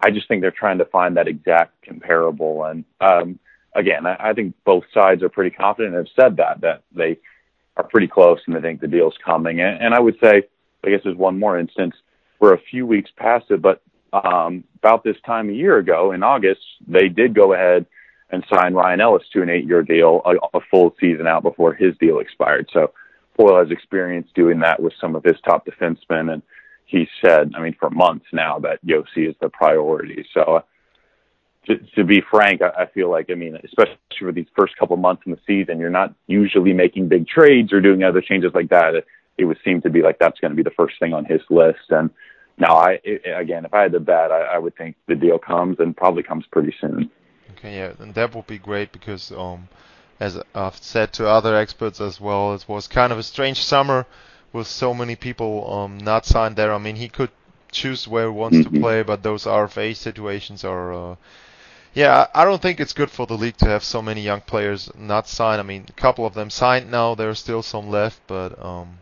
I 0.00 0.10
just 0.10 0.28
think 0.28 0.42
they're 0.42 0.52
trying 0.52 0.78
to 0.78 0.84
find 0.84 1.16
that 1.16 1.26
exact 1.26 1.82
comparable. 1.82 2.64
And 2.64 2.84
um, 3.00 3.38
again, 3.74 4.06
I, 4.06 4.30
I 4.30 4.32
think 4.32 4.54
both 4.64 4.84
sides 4.94 5.22
are 5.24 5.28
pretty 5.28 5.50
confident 5.50 5.96
and 5.96 6.06
have 6.06 6.14
said 6.14 6.36
that 6.36 6.60
that 6.60 6.82
they 6.94 7.18
are 7.76 7.84
pretty 7.84 8.08
close 8.08 8.38
and 8.46 8.54
they 8.54 8.60
think 8.60 8.80
the 8.80 8.86
deal's 8.86 9.16
coming. 9.24 9.60
And, 9.60 9.82
and 9.82 9.94
I 9.94 10.00
would 10.00 10.16
say, 10.22 10.44
I 10.84 10.90
guess 10.90 11.00
there's 11.02 11.16
one 11.16 11.38
more 11.38 11.58
instance. 11.58 11.94
We're 12.38 12.54
a 12.54 12.60
few 12.70 12.86
weeks 12.86 13.10
past 13.16 13.46
it, 13.50 13.60
but 13.60 13.82
um, 14.12 14.64
about 14.76 15.02
this 15.02 15.16
time 15.26 15.50
a 15.50 15.52
year 15.52 15.78
ago 15.78 16.12
in 16.12 16.22
August, 16.22 16.60
they 16.86 17.08
did 17.08 17.34
go 17.34 17.52
ahead 17.52 17.86
and 18.30 18.44
sign 18.52 18.74
Ryan 18.74 19.00
Ellis 19.00 19.22
to 19.32 19.42
an 19.42 19.50
eight-year 19.50 19.82
deal, 19.82 20.22
a, 20.24 20.34
a 20.56 20.60
full 20.70 20.94
season 21.00 21.26
out 21.26 21.42
before 21.42 21.74
his 21.74 21.96
deal 21.98 22.18
expired. 22.18 22.68
So 22.72 22.92
Poile 23.38 23.60
has 23.62 23.70
experience 23.70 24.28
doing 24.34 24.58
that 24.60 24.80
with 24.80 24.92
some 25.00 25.14
of 25.16 25.24
his 25.24 25.36
top 25.44 25.66
defensemen, 25.66 26.32
and 26.32 26.42
he 26.86 27.08
said, 27.24 27.52
I 27.54 27.60
mean, 27.60 27.76
for 27.78 27.90
months 27.90 28.26
now 28.32 28.58
that 28.60 28.84
Josi 28.84 29.28
is 29.28 29.36
the 29.40 29.48
priority. 29.48 30.26
So. 30.34 30.40
Uh, 30.42 30.60
to, 31.66 31.76
to 31.96 32.04
be 32.04 32.22
frank, 32.30 32.62
I, 32.62 32.84
I 32.84 32.86
feel 32.86 33.10
like, 33.10 33.28
I 33.30 33.34
mean, 33.34 33.58
especially 33.62 33.98
for 34.18 34.32
these 34.32 34.46
first 34.56 34.76
couple 34.78 34.96
months 34.96 35.22
in 35.26 35.32
the 35.32 35.38
season, 35.46 35.78
you're 35.78 35.90
not 35.90 36.14
usually 36.26 36.72
making 36.72 37.08
big 37.08 37.28
trades 37.28 37.72
or 37.72 37.80
doing 37.80 38.02
other 38.02 38.22
changes 38.22 38.52
like 38.54 38.70
that. 38.70 38.94
It, 38.94 39.06
it 39.36 39.44
would 39.44 39.58
seem 39.64 39.82
to 39.82 39.90
be 39.90 40.02
like 40.02 40.18
that's 40.18 40.40
going 40.40 40.50
to 40.50 40.56
be 40.56 40.62
the 40.62 40.70
first 40.70 40.98
thing 40.98 41.12
on 41.12 41.26
his 41.26 41.42
list. 41.50 41.90
And 41.90 42.08
now, 42.56 42.74
I 42.76 43.00
it, 43.04 43.22
again, 43.36 43.64
if 43.66 43.74
I 43.74 43.82
had 43.82 43.92
to 43.92 44.00
bet, 44.00 44.32
I, 44.32 44.54
I 44.54 44.58
would 44.58 44.76
think 44.76 44.96
the 45.06 45.14
deal 45.14 45.38
comes 45.38 45.76
and 45.78 45.96
probably 45.96 46.22
comes 46.22 46.44
pretty 46.50 46.74
soon. 46.80 47.10
Okay, 47.58 47.76
yeah, 47.76 47.92
and 47.98 48.14
that 48.14 48.34
would 48.34 48.46
be 48.46 48.58
great 48.58 48.92
because, 48.92 49.32
um, 49.32 49.68
as 50.20 50.40
I've 50.54 50.76
said 50.76 51.12
to 51.14 51.28
other 51.28 51.56
experts 51.56 52.00
as 52.00 52.20
well, 52.20 52.54
it 52.54 52.64
was 52.68 52.86
kind 52.86 53.12
of 53.12 53.18
a 53.18 53.22
strange 53.24 53.64
summer 53.64 54.06
with 54.52 54.68
so 54.68 54.94
many 54.94 55.16
people 55.16 55.68
um, 55.72 55.98
not 55.98 56.24
signed 56.24 56.54
there. 56.54 56.72
I 56.72 56.78
mean, 56.78 56.96
he 56.96 57.08
could 57.08 57.30
choose 57.72 58.06
where 58.06 58.26
he 58.26 58.30
wants 58.30 58.58
mm-hmm. 58.58 58.74
to 58.74 58.80
play, 58.80 59.02
but 59.02 59.24
those 59.24 59.44
RFA 59.44 59.96
situations 59.96 60.64
are. 60.64 60.92
Uh, 60.92 61.16
yeah, 61.94 62.28
I 62.32 62.44
don't 62.44 62.62
think 62.62 62.78
it's 62.78 62.92
good 62.92 63.10
for 63.10 63.26
the 63.26 63.36
league 63.36 63.56
to 63.56 63.66
have 63.66 63.82
so 63.82 64.00
many 64.00 64.20
young 64.20 64.42
players 64.42 64.88
not 64.96 65.26
signed. 65.26 65.60
I 65.60 65.64
mean, 65.64 65.86
a 65.88 66.00
couple 66.00 66.26
of 66.26 66.34
them 66.34 66.50
signed 66.50 66.90
now. 66.92 67.16
There 67.16 67.30
are 67.30 67.34
still 67.34 67.62
some 67.62 67.90
left, 67.90 68.20
but 68.28 68.62
um, 68.64 68.98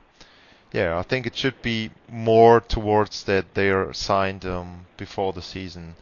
yeah, 0.72 0.98
I 0.98 1.02
think 1.02 1.26
it 1.26 1.36
should 1.36 1.60
be 1.60 1.90
more 2.08 2.60
towards 2.60 3.24
that 3.24 3.54
they 3.54 3.68
are 3.68 3.92
signed 3.92 4.46
um, 4.46 4.86
before 4.96 5.34
the 5.34 5.42
season. 5.42 5.96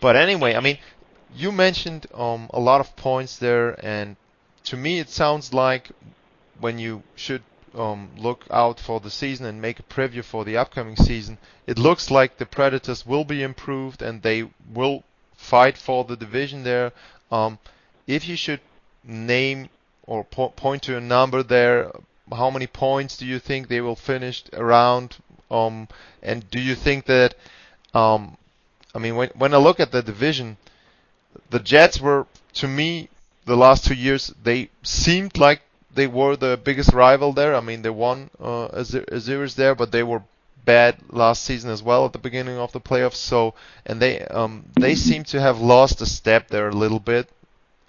But 0.00 0.16
anyway, 0.16 0.54
I 0.54 0.60
mean, 0.60 0.78
you 1.34 1.52
mentioned 1.52 2.06
um, 2.14 2.48
a 2.52 2.60
lot 2.60 2.80
of 2.80 2.96
points 2.96 3.38
there, 3.38 3.78
and 3.84 4.16
to 4.64 4.76
me 4.76 4.98
it 4.98 5.08
sounds 5.08 5.52
like 5.52 5.90
when 6.60 6.78
you 6.78 7.02
should 7.14 7.42
um, 7.74 8.10
look 8.16 8.44
out 8.50 8.80
for 8.80 9.00
the 9.00 9.10
season 9.10 9.46
and 9.46 9.60
make 9.60 9.78
a 9.78 9.82
preview 9.84 10.24
for 10.24 10.44
the 10.44 10.56
upcoming 10.56 10.96
season, 10.96 11.38
it 11.66 11.78
looks 11.78 12.10
like 12.10 12.38
the 12.38 12.46
Predators 12.46 13.06
will 13.06 13.24
be 13.24 13.42
improved 13.42 14.02
and 14.02 14.22
they 14.22 14.48
will 14.72 15.04
fight 15.36 15.76
for 15.76 16.04
the 16.04 16.16
division 16.16 16.64
there. 16.64 16.92
Um, 17.30 17.58
if 18.06 18.26
you 18.26 18.36
should 18.36 18.60
name 19.04 19.68
or 20.06 20.24
po- 20.24 20.50
point 20.50 20.82
to 20.84 20.96
a 20.96 21.00
number 21.00 21.42
there, 21.42 21.92
how 22.30 22.50
many 22.50 22.66
points 22.66 23.16
do 23.16 23.26
you 23.26 23.38
think 23.38 23.68
they 23.68 23.80
will 23.80 23.96
finish 23.96 24.44
around? 24.52 25.16
Um, 25.50 25.88
and 26.22 26.48
do 26.50 26.60
you 26.60 26.74
think 26.74 27.06
that, 27.06 27.34
um, 27.94 28.36
I 28.94 28.98
mean, 28.98 29.16
when, 29.16 29.30
when 29.30 29.54
I 29.54 29.58
look 29.58 29.80
at 29.80 29.92
the 29.92 30.02
division, 30.02 30.56
the 31.50 31.58
Jets 31.58 32.00
were, 32.00 32.26
to 32.54 32.68
me, 32.68 33.08
the 33.46 33.56
last 33.56 33.86
two 33.86 33.94
years, 33.94 34.32
they 34.42 34.70
seemed 34.82 35.38
like 35.38 35.62
they 35.94 36.06
were 36.06 36.36
the 36.36 36.60
biggest 36.62 36.92
rival 36.92 37.32
there. 37.32 37.54
I 37.54 37.60
mean, 37.60 37.82
they 37.82 37.90
won 37.90 38.30
uh, 38.40 38.68
a, 38.72 39.20
series 39.20 39.54
there, 39.54 39.74
but 39.74 39.90
they 39.90 40.02
were 40.02 40.22
bad 40.64 40.96
last 41.10 41.42
season 41.42 41.70
as 41.70 41.82
well 41.82 42.04
at 42.04 42.12
the 42.12 42.18
beginning 42.18 42.58
of 42.58 42.72
the 42.72 42.80
playoffs. 42.80 43.14
So, 43.14 43.54
and 43.86 44.00
they 44.00 44.20
um, 44.26 44.66
they 44.78 44.94
seem 44.94 45.24
to 45.24 45.40
have 45.40 45.60
lost 45.60 46.02
a 46.02 46.06
step 46.06 46.48
there 46.48 46.68
a 46.68 46.72
little 46.84 47.00
bit. 47.00 47.28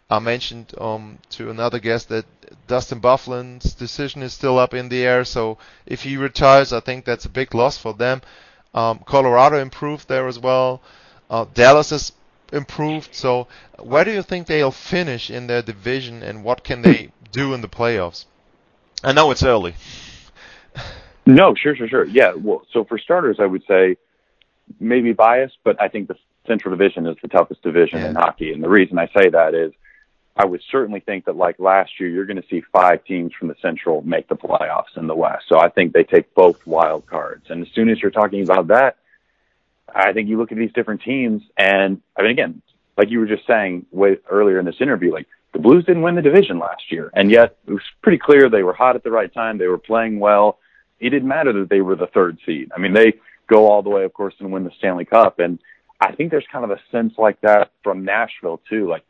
I 0.10 0.19
mentioned 0.19 0.74
um, 0.80 1.19
to 1.32 1.52
another 1.52 1.78
guest 1.78 2.10
that 2.10 2.26
Dustin 2.67 3.00
Byfuglien's 3.00 3.74
decision 3.74 4.24
is 4.24 4.34
still 4.34 4.58
up 4.58 4.74
in 4.74 4.89
the 4.89 5.04
air. 5.06 5.24
So 5.24 5.58
if 5.86 6.02
he 6.04 6.17
retires, 6.17 6.74
I 6.74 6.80
think 6.80 7.06
that's 7.06 7.26
a 7.26 7.30
big 7.30 7.54
loss 7.54 7.78
for 7.78 7.93
them. 7.93 8.22
Um, 8.74 9.00
Colorado 9.06 9.60
improved 9.60 10.08
there 10.08 10.28
as 10.28 10.39
well. 10.39 10.82
Uh, 11.30 11.45
Dallas 11.54 11.91
has 11.91 12.12
improved. 12.51 13.13
So, 13.13 13.47
where 13.79 14.03
do 14.03 14.12
you 14.12 14.21
think 14.21 14.47
they'll 14.47 14.71
finish 14.71 15.29
in 15.29 15.47
their 15.47 15.62
division, 15.62 16.23
and 16.23 16.43
what 16.43 16.63
can 16.63 16.81
they 16.81 17.12
do 17.31 17.53
in 17.53 17.62
the 17.62 17.67
playoffs? 17.67 18.25
I 19.03 19.13
know 19.13 19.31
it's 19.31 19.43
early. 19.43 19.75
No, 21.25 21.53
sure, 21.55 21.75
sure, 21.75 21.88
sure. 21.88 22.05
Yeah. 22.05 22.33
Well, 22.33 22.63
so 22.73 22.83
for 22.83 22.97
starters, 22.97 23.38
I 23.39 23.45
would 23.45 23.63
say 23.67 23.97
maybe 24.79 25.13
biased, 25.13 25.57
but 25.63 25.81
I 25.81 25.88
think 25.88 26.07
the 26.07 26.15
Central 26.47 26.75
Division 26.75 27.05
is 27.05 27.17
the 27.21 27.27
toughest 27.27 27.62
division 27.62 27.99
Yeah. 27.99 28.09
in 28.09 28.15
hockey. 28.15 28.51
And 28.51 28.63
the 28.63 28.69
reason 28.69 28.97
I 28.97 29.07
say 29.07 29.29
that 29.29 29.53
is 29.53 29.71
I 30.35 30.45
would 30.45 30.62
certainly 30.71 31.01
think 31.01 31.25
that 31.25 31.35
like 31.35 31.59
last 31.59 31.99
year, 31.99 32.09
you're 32.09 32.25
going 32.25 32.41
to 32.41 32.47
see 32.49 32.62
five 32.71 33.03
teams 33.05 33.33
from 33.38 33.49
the 33.49 33.55
Central 33.62 34.01
make 34.01 34.27
the 34.27 34.35
playoffs 34.35 34.95
in 34.95 35.05
the 35.07 35.15
West. 35.15 35.45
So 35.47 35.59
I 35.59 35.69
think 35.69 35.93
they 35.93 36.03
take 36.03 36.33
both 36.33 36.65
wild 36.65 37.05
cards. 37.05 37.45
And 37.49 37.62
as 37.62 37.71
soon 37.73 37.89
as 37.89 38.01
you're 38.01 38.12
talking 38.12 38.41
about 38.41 38.67
that, 38.67 38.97
I 39.95 40.13
think 40.13 40.30
you 40.30 40.38
look 40.38 40.52
at 40.52 40.58
these 40.58 40.73
different 40.73 41.02
teams 41.02 41.41
and 41.58 42.02
I 42.17 42.21
mean, 42.21 42.32
again, 42.32 42.62
like 42.97 43.10
you 43.10 43.19
were 43.19 43.28
just 43.28 43.47
saying 43.47 43.86
way 43.91 44.17
earlier 44.30 44.60
in 44.60 44.65
this 44.65 44.82
interview, 44.82 45.13
like 45.13 45.28
the 45.54 45.60
Blues 45.60 45.86
didn't 45.86 46.02
win 46.02 46.15
the 46.15 46.21
division 46.21 46.60
last 46.60 46.91
year. 46.91 47.12
And 47.15 47.32
yet 47.32 47.58
it 47.65 47.71
was 47.71 47.82
pretty 48.02 48.17
clear 48.17 48.49
they 48.49 48.63
were 48.63 48.73
hot 48.73 48.95
at 48.95 49.04
the 49.04 49.12
right 49.12 49.34
time. 49.34 49.58
They 49.58 49.67
were 49.67 49.78
playing 49.78 50.19
well. 50.19 50.60
It 50.99 51.10
didn't 51.10 51.28
matter 51.28 51.54
that 51.54 51.69
they 51.69 51.82
were 51.82 51.95
the 51.95 52.08
third 52.08 52.38
seed. 52.45 52.71
I 52.75 52.80
mean, 52.80 52.93
they 52.93 53.13
go 53.47 53.67
all 53.67 53.82
the 53.82 53.89
way, 53.89 54.04
of 54.04 54.13
course, 54.13 54.34
and 54.39 54.52
win 54.52 54.63
the 54.63 54.71
Stanley 54.78 55.06
Cup. 55.06 55.39
And 55.39 55.60
I 55.99 56.13
think 56.13 56.30
there's 56.32 56.45
kind 56.52 56.65
of 56.65 56.71
a 56.71 56.80
sense 56.91 57.13
like 57.17 57.41
that 57.41 57.71
from 57.84 58.06
Nashville 58.06 58.62
too. 58.69 58.88
Like, 58.88 59.04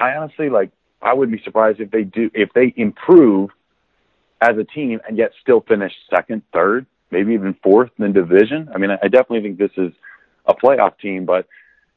I 0.00 0.12
honestly 0.12 0.48
like, 0.48 0.70
I 1.00 1.12
would 1.12 1.30
be 1.30 1.40
surprised 1.44 1.80
if 1.80 1.90
they 1.90 2.02
do, 2.02 2.30
if 2.34 2.50
they 2.54 2.72
improve 2.76 3.50
as 4.40 4.56
a 4.58 4.64
team 4.64 5.00
and 5.06 5.16
yet 5.16 5.32
still 5.40 5.60
finish 5.60 5.92
second, 6.10 6.42
third, 6.52 6.86
maybe 7.10 7.34
even 7.34 7.54
fourth 7.62 7.90
in 7.98 8.06
the 8.06 8.12
division. 8.12 8.68
I 8.74 8.78
mean, 8.78 8.90
I 8.90 9.08
definitely 9.08 9.42
think 9.42 9.58
this 9.58 9.70
is 9.76 9.92
a 10.46 10.54
playoff 10.54 10.98
team, 10.98 11.24
but 11.24 11.46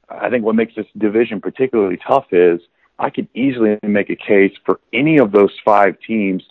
I 0.10 0.30
think 0.30 0.46
what 0.46 0.56
makes 0.56 0.76
this 0.76 0.86
division 0.98 1.42
particularly 1.42 1.98
tough 1.98 2.28
is 2.32 2.62
I 3.00 3.10
could 3.10 3.28
easily 3.34 3.78
make 3.84 4.10
a 4.10 4.16
case 4.16 4.54
for 4.66 4.80
any 4.94 5.18
of 5.18 5.32
those 5.32 5.52
five 5.64 5.98
teams 6.06 6.44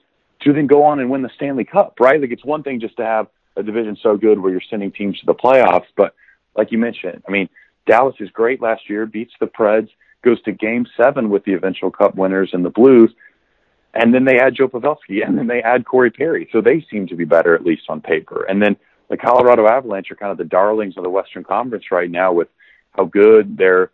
to 0.42 0.52
then 0.52 0.66
go 0.66 0.84
on 0.84 1.00
and 1.00 1.10
win 1.10 1.22
the 1.22 1.30
Stanley 1.34 1.64
Cup, 1.64 1.98
right? 1.98 2.20
Like 2.20 2.30
it's 2.30 2.44
one 2.44 2.62
thing 2.62 2.80
just 2.80 2.96
to 2.98 3.04
have 3.04 3.28
a 3.56 3.62
division 3.62 3.96
so 4.02 4.16
good 4.16 4.38
where 4.38 4.52
you're 4.52 4.60
sending 4.68 4.92
teams 4.92 5.18
to 5.20 5.26
the 5.26 5.34
playoffs, 5.34 5.86
but 5.96 6.14
like 6.56 6.70
you 6.70 6.78
mentioned, 6.78 7.22
I 7.26 7.30
mean, 7.30 7.48
Dallas 7.86 8.16
is 8.20 8.30
great 8.30 8.60
last 8.60 8.88
year, 8.88 9.06
beats 9.06 9.32
the 9.40 9.46
Preds, 9.46 9.88
goes 10.22 10.40
to 10.42 10.52
game 10.52 10.86
seven 10.96 11.30
with 11.30 11.44
the 11.44 11.52
eventual 11.54 11.90
cup 11.90 12.16
winners 12.16 12.50
and 12.52 12.64
the 12.64 12.70
Blues. 12.70 13.12
And 13.94 14.12
then 14.12 14.24
they 14.24 14.38
add 14.38 14.54
Joe 14.54 14.68
Pavelski 14.68 15.26
and 15.26 15.38
then 15.38 15.46
they 15.46 15.62
add 15.62 15.86
Corey 15.86 16.10
Perry. 16.10 16.48
So 16.52 16.60
they 16.60 16.84
seem 16.90 17.06
to 17.06 17.16
be 17.16 17.24
better, 17.24 17.54
at 17.54 17.64
least 17.64 17.84
on 17.88 18.00
paper. 18.00 18.44
And 18.44 18.60
then 18.60 18.76
the 19.08 19.16
Colorado 19.16 19.66
Avalanche 19.66 20.10
are 20.10 20.16
kind 20.16 20.32
of 20.32 20.38
the 20.38 20.44
darlings 20.44 20.96
of 20.96 21.04
the 21.04 21.10
Western 21.10 21.44
Conference 21.44 21.90
right 21.90 22.10
now 22.10 22.32
with 22.32 22.48
how 22.96 23.04
good 23.04 23.56
their 23.56 23.90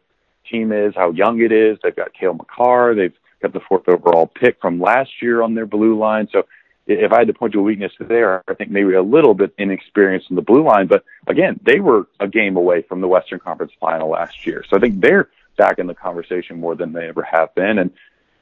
team 0.50 0.72
is, 0.72 0.94
how 0.94 1.10
young 1.10 1.40
it 1.40 1.52
is. 1.52 1.78
They've 1.82 1.94
got 1.94 2.14
Cale 2.14 2.34
Makar. 2.34 2.94
They've 2.94 3.14
got 3.40 3.52
the 3.52 3.60
fourth 3.60 3.88
overall 3.88 4.26
pick 4.26 4.60
from 4.60 4.80
last 4.80 5.10
year 5.20 5.42
on 5.42 5.54
their 5.54 5.66
blue 5.66 5.98
line. 5.98 6.28
So 6.32 6.46
if 6.86 7.12
I 7.12 7.18
had 7.18 7.26
to 7.28 7.34
point 7.34 7.52
to 7.52 7.60
a 7.60 7.62
weakness 7.62 7.92
there, 7.98 8.42
I 8.48 8.54
think 8.54 8.70
maybe 8.70 8.94
a 8.94 9.02
little 9.02 9.34
bit 9.34 9.52
inexperienced 9.58 10.30
in 10.30 10.36
the 10.36 10.42
blue 10.42 10.64
line. 10.64 10.86
But 10.86 11.04
again, 11.26 11.60
they 11.64 11.80
were 11.80 12.06
a 12.18 12.28
game 12.28 12.56
away 12.56 12.82
from 12.82 13.00
the 13.00 13.08
Western 13.08 13.38
Conference 13.38 13.72
final 13.80 14.10
last 14.10 14.46
year. 14.46 14.64
So 14.68 14.76
I 14.76 14.80
think 14.80 15.00
they're 15.00 15.28
back 15.56 15.78
in 15.78 15.86
the 15.86 15.94
conversation 15.94 16.58
more 16.58 16.74
than 16.74 16.92
they 16.92 17.08
ever 17.08 17.22
have 17.22 17.54
been. 17.54 17.78
And 17.78 17.90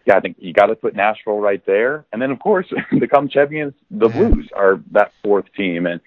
yeah, 0.07 0.17
I 0.17 0.21
think 0.21 0.37
you 0.39 0.53
got 0.53 0.67
to 0.67 0.77
put 0.77 0.95
Nashville 0.95 1.39
right 1.39 1.65
there. 1.67 2.07
And 2.13 2.23
then, 2.23 2.31
of 2.31 2.39
course, 2.39 2.67
the 2.93 3.07
come 3.07 3.29
champions, 3.29 3.75
the 3.91 4.09
Blues 4.09 4.49
are 4.55 4.81
that 4.93 5.13
fourth 5.23 5.53
team. 5.55 5.87
And, 5.87 6.01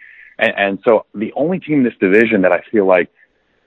and, 0.43 0.53
and 0.58 0.79
so 0.86 1.06
the 1.13 1.32
only 1.36 1.60
team 1.60 1.79
in 1.79 1.84
this 1.84 1.93
division 1.99 2.41
that 2.41 2.51
I 2.51 2.62
feel 2.71 2.86
like 2.86 3.10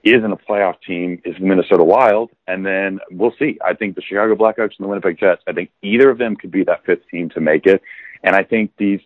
isn't 0.03 0.31
a 0.31 0.37
playoff 0.37 0.75
team 0.85 1.21
is 1.25 1.35
the 1.35 1.45
Minnesota 1.45 1.83
Wild. 1.83 2.29
And 2.47 2.65
then 2.65 2.99
we'll 3.11 3.33
see. 3.39 3.57
I 3.65 3.73
think 3.73 3.95
the 3.95 4.01
Chicago 4.01 4.35
Blackhawks 4.35 4.77
and 4.77 4.85
the 4.85 4.87
Winnipeg 4.87 5.17
Jets, 5.19 5.41
I 5.47 5.53
think 5.53 5.71
either 5.81 6.09
of 6.09 6.17
them 6.17 6.35
could 6.35 6.51
be 6.51 6.63
that 6.65 6.85
fifth 6.85 7.07
team 7.09 7.29
to 7.31 7.41
make 7.41 7.65
it. 7.65 7.81
And 8.23 8.35
I 8.35 8.43
think 8.43 8.71
these, 8.77 9.01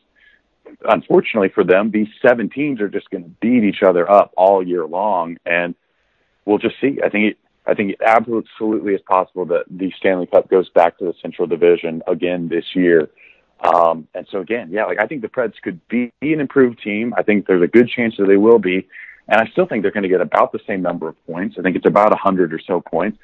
unfortunately 0.84 1.50
for 1.50 1.64
them, 1.64 1.92
these 1.92 2.08
seven 2.22 2.50
teams 2.50 2.82
are 2.82 2.90
just 2.90 3.10
going 3.10 3.24
to 3.24 3.30
beat 3.42 3.64
each 3.64 3.84
other 3.84 4.10
up 4.10 4.34
all 4.36 4.66
year 4.66 4.86
long. 4.86 5.38
And 5.46 5.76
we'll 6.46 6.60
just 6.60 6.76
see. 6.82 7.00
I 7.04 7.10
think 7.10 7.32
it, 7.32 7.38
I 7.66 7.74
think 7.74 7.92
it 7.92 8.00
absolutely 8.06 8.94
is 8.94 9.02
possible 9.02 9.46
that 9.46 9.66
the 9.70 9.94
Stanley 9.98 10.28
Cup 10.28 10.50
goes 10.50 10.70
back 10.70 10.98
to 10.98 11.06
the 11.06 11.14
Central 11.22 11.48
Division 11.48 12.02
again 12.08 12.50
this 12.50 12.66
year. 12.76 13.10
Um, 13.62 14.08
and 14.16 14.28
so 14.32 14.40
again, 14.40 14.70
yeah, 14.72 14.86
like 14.86 15.00
I 15.00 15.06
think 15.06 15.22
the 15.22 15.28
Preds 15.28 15.54
could 15.62 15.80
be 15.88 16.12
an 16.22 16.40
improved 16.40 16.82
team. 16.82 17.14
I 17.16 17.24
think 17.24 17.46
there's 17.46 17.62
a 17.62 17.68
good 17.68 17.90
chance 17.90 18.16
that 18.18 18.26
they 18.26 18.38
will 18.38 18.60
be. 18.60 18.88
And 19.28 19.40
I 19.40 19.50
still 19.52 19.68
think 19.68 19.84
they're 19.84 19.92
going 19.92 20.04
to 20.04 20.10
get 20.10 20.22
about 20.22 20.52
the 20.52 20.60
same 20.66 20.82
number 20.82 21.08
of 21.08 21.26
points. 21.28 21.56
I 21.58 21.62
think 21.62 21.76
it's 21.76 21.86
about 21.86 22.12
a 22.12 22.18
hundred 22.18 22.54
or 22.54 22.60
so 22.60 22.82
points. 22.82 23.20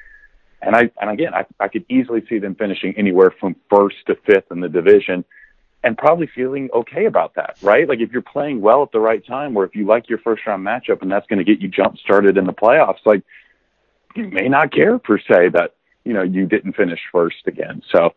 And 0.62 0.76
I, 0.76 0.91
and 1.02 1.10
again, 1.10 1.34
I, 1.34 1.45
I 1.60 1.67
could 1.67 1.86
easily 1.89 2.23
see 2.30 2.39
them 2.39 2.56
finishing 2.56 2.93
anywhere 2.97 3.34
from 3.39 3.56
first 3.69 3.97
to 4.08 4.15
fifth 4.26 4.52
in 4.52 4.60
the 4.60 4.69
division 4.69 5.26
and 5.84 5.97
probably 5.97 6.28
feeling 6.28 6.69
okay 6.73 7.06
about 7.06 7.36
that, 7.36 7.58
right? 7.62 7.88
Like 7.88 8.00
if 8.00 8.12
you're 8.12 8.21
playing 8.21 8.62
well 8.62 8.84
at 8.84 8.91
the 8.91 9.00
right 9.00 9.26
time, 9.26 9.56
or 9.56 9.63
if 9.63 9.76
you 9.76 9.86
like 9.86 10.10
your 10.10 10.17
first 10.19 10.45
round 10.47 10.65
matchup 10.65 11.02
and 11.02 11.12
that's 11.12 11.28
going 11.28 11.39
to 11.39 11.45
get 11.45 11.62
you 11.62 11.67
jump 11.67 11.97
started 11.97 12.38
in 12.38 12.45
the 12.45 12.54
playoffs, 12.54 13.06
like 13.06 13.23
you 14.15 14.28
may 14.28 14.50
not 14.50 14.71
care 14.71 14.97
per 14.97 15.19
se 15.19 15.50
that, 15.50 15.76
you 16.04 16.13
know, 16.13 16.23
you 16.23 16.45
didn't 16.47 16.73
finish 16.73 17.00
first 17.12 17.45
again. 17.45 17.84
So 17.91 18.13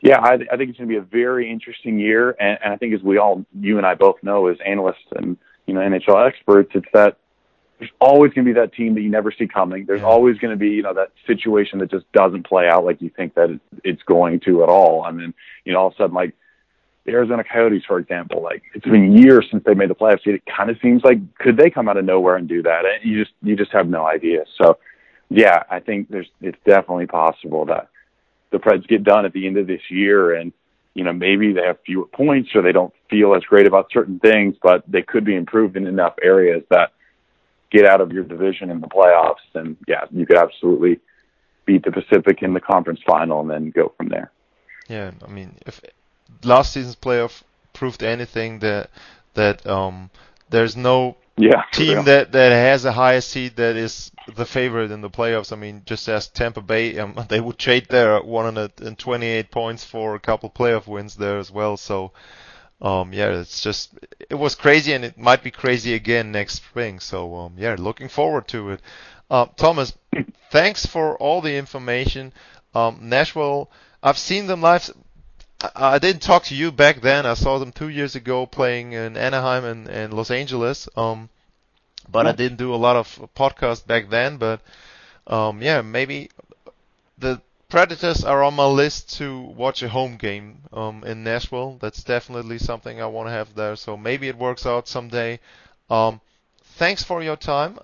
yeah, 0.00 0.20
I, 0.20 0.34
I 0.34 0.56
think 0.56 0.70
it's 0.70 0.78
going 0.78 0.88
to 0.88 0.94
be 0.94 0.96
a 0.96 1.00
very 1.00 1.50
interesting 1.50 1.98
year. 1.98 2.36
And, 2.38 2.58
and 2.62 2.72
I 2.72 2.76
think 2.76 2.94
as 2.94 3.02
we 3.02 3.18
all, 3.18 3.44
you 3.58 3.78
and 3.78 3.86
I 3.86 3.94
both 3.94 4.16
know 4.22 4.48
as 4.48 4.58
analysts 4.64 5.06
and, 5.16 5.36
you 5.66 5.74
know, 5.74 5.80
NHL 5.80 6.26
experts, 6.26 6.70
it's 6.74 6.86
that 6.92 7.16
there's 7.78 7.90
always 8.00 8.32
going 8.32 8.46
to 8.46 8.54
be 8.54 8.60
that 8.60 8.72
team 8.72 8.94
that 8.94 9.00
you 9.00 9.10
never 9.10 9.32
see 9.32 9.46
coming. 9.46 9.84
There's 9.86 10.02
always 10.02 10.38
going 10.38 10.52
to 10.52 10.56
be, 10.56 10.70
you 10.70 10.82
know, 10.82 10.94
that 10.94 11.10
situation 11.26 11.78
that 11.80 11.90
just 11.90 12.10
doesn't 12.12 12.46
play 12.46 12.68
out 12.68 12.84
like 12.84 13.02
you 13.02 13.10
think 13.10 13.34
that 13.34 13.58
it's 13.82 14.02
going 14.04 14.40
to 14.40 14.62
at 14.62 14.68
all. 14.68 15.02
I 15.02 15.10
mean, 15.10 15.34
you 15.64 15.72
know, 15.72 15.80
all 15.80 15.86
of 15.88 15.94
a 15.94 15.96
sudden, 15.96 16.14
like 16.14 16.34
the 17.04 17.12
Arizona 17.12 17.44
Coyotes, 17.44 17.84
for 17.86 17.98
example, 17.98 18.42
like 18.42 18.62
it's 18.74 18.86
been 18.86 19.16
years 19.16 19.46
since 19.50 19.64
they 19.64 19.74
made 19.74 19.90
the 19.90 19.94
playoffs. 19.94 20.26
It 20.26 20.42
kind 20.46 20.70
of 20.70 20.76
seems 20.80 21.02
like 21.02 21.18
could 21.36 21.56
they 21.56 21.68
come 21.68 21.88
out 21.88 21.96
of 21.96 22.04
nowhere 22.04 22.36
and 22.36 22.48
do 22.48 22.62
that? 22.62 22.84
And 22.86 23.10
you 23.10 23.22
just 23.22 23.34
you 23.42 23.56
just 23.56 23.72
have 23.72 23.88
no 23.88 24.06
idea. 24.06 24.44
So, 24.56 24.78
yeah, 25.28 25.64
I 25.70 25.80
think 25.80 26.08
there's 26.08 26.28
it's 26.40 26.58
definitely 26.64 27.06
possible 27.06 27.66
that 27.66 27.88
the 28.54 28.60
Preds 28.60 28.86
get 28.86 29.02
done 29.02 29.24
at 29.26 29.32
the 29.32 29.46
end 29.46 29.58
of 29.58 29.66
this 29.66 29.82
year 29.90 30.34
and 30.34 30.52
you 30.94 31.02
know, 31.02 31.12
maybe 31.12 31.52
they 31.52 31.62
have 31.62 31.78
fewer 31.84 32.06
points 32.06 32.50
or 32.54 32.62
they 32.62 32.72
don't 32.72 32.94
feel 33.10 33.34
as 33.34 33.42
great 33.42 33.66
about 33.66 33.90
certain 33.92 34.20
things, 34.20 34.56
but 34.62 34.84
they 34.88 35.02
could 35.02 35.24
be 35.24 35.34
improved 35.34 35.76
in 35.76 35.86
enough 35.86 36.14
areas 36.22 36.62
that 36.70 36.92
get 37.70 37.84
out 37.84 38.00
of 38.00 38.12
your 38.12 38.22
division 38.22 38.70
in 38.70 38.80
the 38.80 38.86
playoffs. 38.86 39.42
And 39.54 39.76
yeah, 39.88 40.04
you 40.12 40.24
could 40.24 40.38
absolutely 40.38 41.00
beat 41.66 41.84
the 41.84 41.90
Pacific 41.90 42.42
in 42.42 42.54
the 42.54 42.60
conference 42.60 43.00
final 43.04 43.40
and 43.40 43.50
then 43.50 43.70
go 43.70 43.92
from 43.96 44.08
there. 44.08 44.30
Yeah, 44.88 45.10
I 45.26 45.30
mean, 45.30 45.56
if 45.66 45.80
last 46.44 46.72
season's 46.72 46.94
playoff 46.94 47.42
proved 47.72 48.04
anything, 48.04 48.60
that 48.60 48.90
that 49.32 49.66
um, 49.66 50.10
there's 50.50 50.76
no 50.76 51.16
Yeah. 51.36 51.64
team 51.72 51.88
real. 51.88 52.04
that 52.04 52.32
that 52.32 52.50
has 52.52 52.84
a 52.84 52.92
higher 52.92 53.20
seed 53.20 53.56
that 53.56 53.76
is 53.76 54.12
the 54.36 54.46
favorite 54.46 54.90
in 54.90 55.00
the 55.00 55.10
playoffs. 55.10 55.52
I 55.52 55.56
mean, 55.56 55.82
just 55.84 56.08
as 56.08 56.28
Tampa 56.28 56.60
Bay, 56.60 56.98
um, 56.98 57.18
they 57.28 57.40
would 57.40 57.58
trade 57.58 57.88
their 57.88 58.20
128 58.22 59.50
points 59.50 59.84
for 59.84 60.14
a 60.14 60.20
couple 60.20 60.50
playoff 60.50 60.86
wins 60.86 61.16
there 61.16 61.38
as 61.38 61.50
well. 61.50 61.76
So, 61.76 62.12
um, 62.80 63.12
yeah, 63.12 63.28
it's 63.40 63.60
just 63.60 63.98
it 64.30 64.34
was 64.36 64.54
crazy, 64.54 64.92
and 64.92 65.04
it 65.04 65.18
might 65.18 65.42
be 65.42 65.50
crazy 65.50 65.94
again 65.94 66.32
next 66.32 66.54
spring. 66.56 67.00
So, 67.00 67.34
um, 67.36 67.54
yeah, 67.58 67.76
looking 67.78 68.08
forward 68.08 68.48
to 68.48 68.70
it. 68.70 68.80
Uh, 69.30 69.46
Thomas, 69.56 69.92
thanks 70.50 70.86
for 70.86 71.16
all 71.18 71.40
the 71.40 71.56
information. 71.56 72.32
Um, 72.74 72.98
Nashville, 73.02 73.70
I've 74.02 74.18
seen 74.18 74.46
them 74.46 74.60
live. 74.60 74.90
I, 75.74 75.98
didn't 75.98 76.22
talk 76.22 76.44
to 76.44 76.54
you 76.54 76.72
back 76.72 77.00
then. 77.00 77.26
I 77.26 77.34
saw 77.34 77.58
them 77.58 77.72
two 77.72 77.88
years 77.88 78.14
ago 78.14 78.46
playing 78.46 78.92
in 78.92 79.16
Anaheim 79.16 79.64
and, 79.64 79.88
and 79.88 80.12
Los 80.12 80.30
Angeles. 80.30 80.88
Um, 80.96 81.28
but 82.10 82.26
I 82.26 82.32
didn't 82.32 82.58
do 82.58 82.74
a 82.74 82.76
lot 82.76 82.96
of 82.96 83.28
podcasts 83.34 83.86
back 83.86 84.10
then. 84.10 84.36
But 84.36 84.60
um, 85.26 85.62
yeah, 85.62 85.82
maybe 85.82 86.30
the 87.18 87.40
Predators 87.68 88.22
are 88.24 88.44
on 88.44 88.54
my 88.54 88.66
list 88.66 89.16
to 89.18 89.40
watch 89.40 89.82
a 89.82 89.88
home 89.88 90.16
game 90.16 90.58
um, 90.72 91.02
in 91.04 91.24
Nashville. 91.24 91.76
That's 91.80 92.04
definitely 92.04 92.58
something 92.58 93.00
I 93.00 93.06
want 93.06 93.26
to 93.28 93.32
have 93.32 93.54
there. 93.54 93.74
So 93.74 93.96
maybe 93.96 94.28
it 94.28 94.38
works 94.38 94.64
out 94.64 94.86
someday. 94.86 95.40
Um, 95.90 96.20
thanks 96.76 97.02
for 97.02 97.22
your 97.22 97.36
time. 97.36 97.78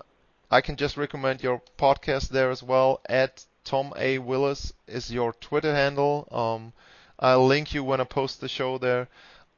I 0.49 0.61
can 0.61 0.75
just 0.75 0.97
recommend 0.97 1.43
your 1.43 1.61
podcast 1.77 2.29
there 2.29 2.51
as 2.51 2.63
well. 2.63 3.01
At 3.09 3.43
Tom 3.63 3.93
A 3.97 4.17
Willis 4.17 4.71
is 4.87 5.11
your 5.11 5.33
Twitter 5.33 5.73
handle. 5.73 6.27
Um, 6.31 6.73
I'll 7.21 7.45
link 7.45 7.73
you 7.73 7.83
when 7.83 8.01
I 8.01 8.05
post 8.05 8.41
the 8.41 8.49
show 8.49 8.77
there. 8.77 9.07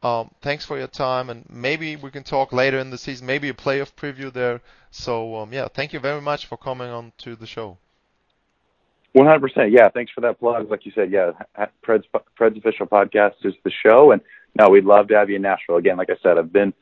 Um, 0.03 0.31
thanks 0.41 0.65
for 0.65 0.77
your 0.77 0.87
time, 0.87 1.29
and 1.29 1.45
maybe 1.49 1.95
we 1.95 2.11
can 2.11 2.23
talk 2.23 2.51
later 2.51 2.77
in 2.77 2.89
the 2.89 2.97
season, 2.97 3.25
maybe 3.25 3.47
a 3.47 3.53
playoff 3.53 3.93
preview 3.93 4.31
there. 4.33 4.61
So 4.91 5.37
um, 5.37 5.53
yeah, 5.53 5.69
thank 5.69 5.93
you 5.93 5.99
very 5.99 6.19
much 6.21 6.45
for 6.45 6.57
coming 6.57 6.89
on 6.89 7.13
to 7.19 7.35
the 7.35 7.47
show. 7.47 7.77
One 9.13 9.27
hundred 9.27 9.41
percent. 9.41 9.71
Yeah, 9.71 9.87
thanks 9.89 10.11
for 10.11 10.21
that 10.21 10.39
plug. 10.39 10.69
Like 10.69 10.85
you 10.85 10.91
said, 10.93 11.11
yeah, 11.11 11.31
Pred's 11.81 12.05
Pred's 12.35 12.57
official 12.57 12.85
podcast 12.85 13.35
is 13.43 13.53
the 13.63 13.71
show, 13.71 14.11
and 14.11 14.21
no, 14.59 14.69
we'd 14.69 14.85
love 14.85 15.07
to 15.07 15.15
have 15.15 15.29
you 15.29 15.37
in 15.37 15.41
Nashville 15.41 15.77
again. 15.77 15.97
Like 15.97 16.09
I 16.09 16.17
said, 16.21 16.37
I've 16.37 16.51
been 16.51 16.73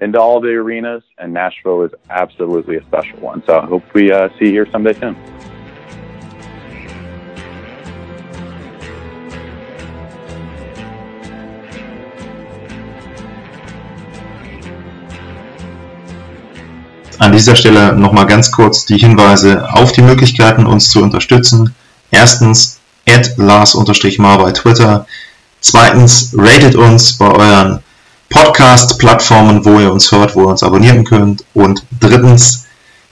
into 0.00 0.20
all 0.20 0.40
the 0.40 0.50
arenas, 0.50 1.02
and 1.18 1.32
Nashville 1.32 1.82
is 1.82 1.92
absolutely 2.10 2.76
a 2.76 2.84
special 2.84 3.18
one. 3.18 3.42
So 3.44 3.58
I 3.58 3.66
hope 3.66 3.82
we 3.92 4.12
uh, 4.12 4.28
see 4.38 4.46
you 4.46 4.52
here 4.52 4.70
someday 4.70 4.92
soon. 4.92 5.16
An 17.28 17.32
dieser 17.32 17.56
Stelle 17.56 17.92
nochmal 17.92 18.24
ganz 18.24 18.50
kurz 18.50 18.86
die 18.86 18.96
Hinweise 18.96 19.68
auf 19.70 19.92
die 19.92 20.00
Möglichkeiten, 20.00 20.64
uns 20.64 20.88
zu 20.88 21.02
unterstützen. 21.02 21.74
Erstens, 22.10 22.78
add 23.06 23.34
Lars-Mar 23.36 24.38
bei 24.38 24.50
Twitter. 24.52 25.06
Zweitens, 25.60 26.32
ratet 26.34 26.74
uns 26.74 27.18
bei 27.18 27.30
euren 27.30 27.80
Podcast-Plattformen, 28.30 29.62
wo 29.66 29.78
ihr 29.78 29.92
uns 29.92 30.10
hört, 30.10 30.34
wo 30.36 30.44
ihr 30.44 30.48
uns 30.48 30.62
abonnieren 30.62 31.04
könnt. 31.04 31.44
Und 31.52 31.84
drittens, 32.00 32.64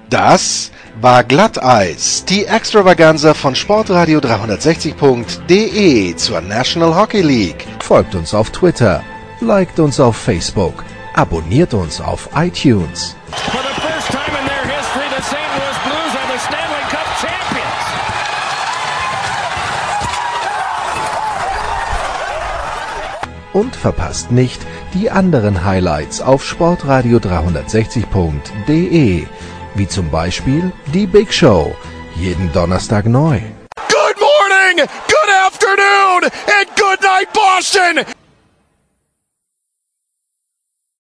Das 0.09 0.71
war 1.01 1.23
Glatteis, 1.23 2.25
die 2.25 2.45
Extravaganza 2.45 3.33
von 3.35 3.55
Sportradio 3.55 4.19
360.de 4.19 6.15
zur 6.15 6.41
National 6.41 6.95
Hockey 6.95 7.21
League. 7.21 7.67
Folgt 7.79 8.15
uns 8.15 8.33
auf 8.33 8.49
Twitter, 8.49 9.03
liked 9.39 9.79
uns 9.79 9.99
auf 9.99 10.15
Facebook, 10.15 10.83
abonniert 11.13 11.75
uns 11.75 12.01
auf 12.01 12.27
iTunes. 12.35 13.15
For 13.31 13.61
the 13.61 13.79
first 13.79 14.09
time 14.09 14.35
in 14.39 14.47
their 14.47 14.65
history, 14.65 15.05
the 15.15 15.21
St. 15.21 15.37
Louis 15.37 15.77
Blues 15.85 16.15
are 16.15 16.27
the 16.33 16.39
Stanley 16.39 16.81
Cup 16.89 17.05
champions. 17.21 17.85
Und 23.53 23.75
verpasst 23.75 24.31
nicht 24.31 24.65
die 24.95 25.11
anderen 25.11 25.63
Highlights 25.63 26.21
auf 26.21 26.43
Sportradio 26.43 27.19
360.de, 27.19 29.27
wie 29.77 29.87
zum 29.87 30.09
Beispiel 30.09 30.71
die 30.93 31.05
Big 31.05 31.33
Show, 31.33 31.75
jeden 32.15 32.51
Donnerstag 32.51 33.05
neu. 33.05 33.39
Good 33.89 34.17
morning, 34.19 34.77
good 35.07 35.29
afternoon 35.45 36.23
and 36.23 36.67
good 36.75 37.01
night 37.01 37.31
Boston! 37.33 38.16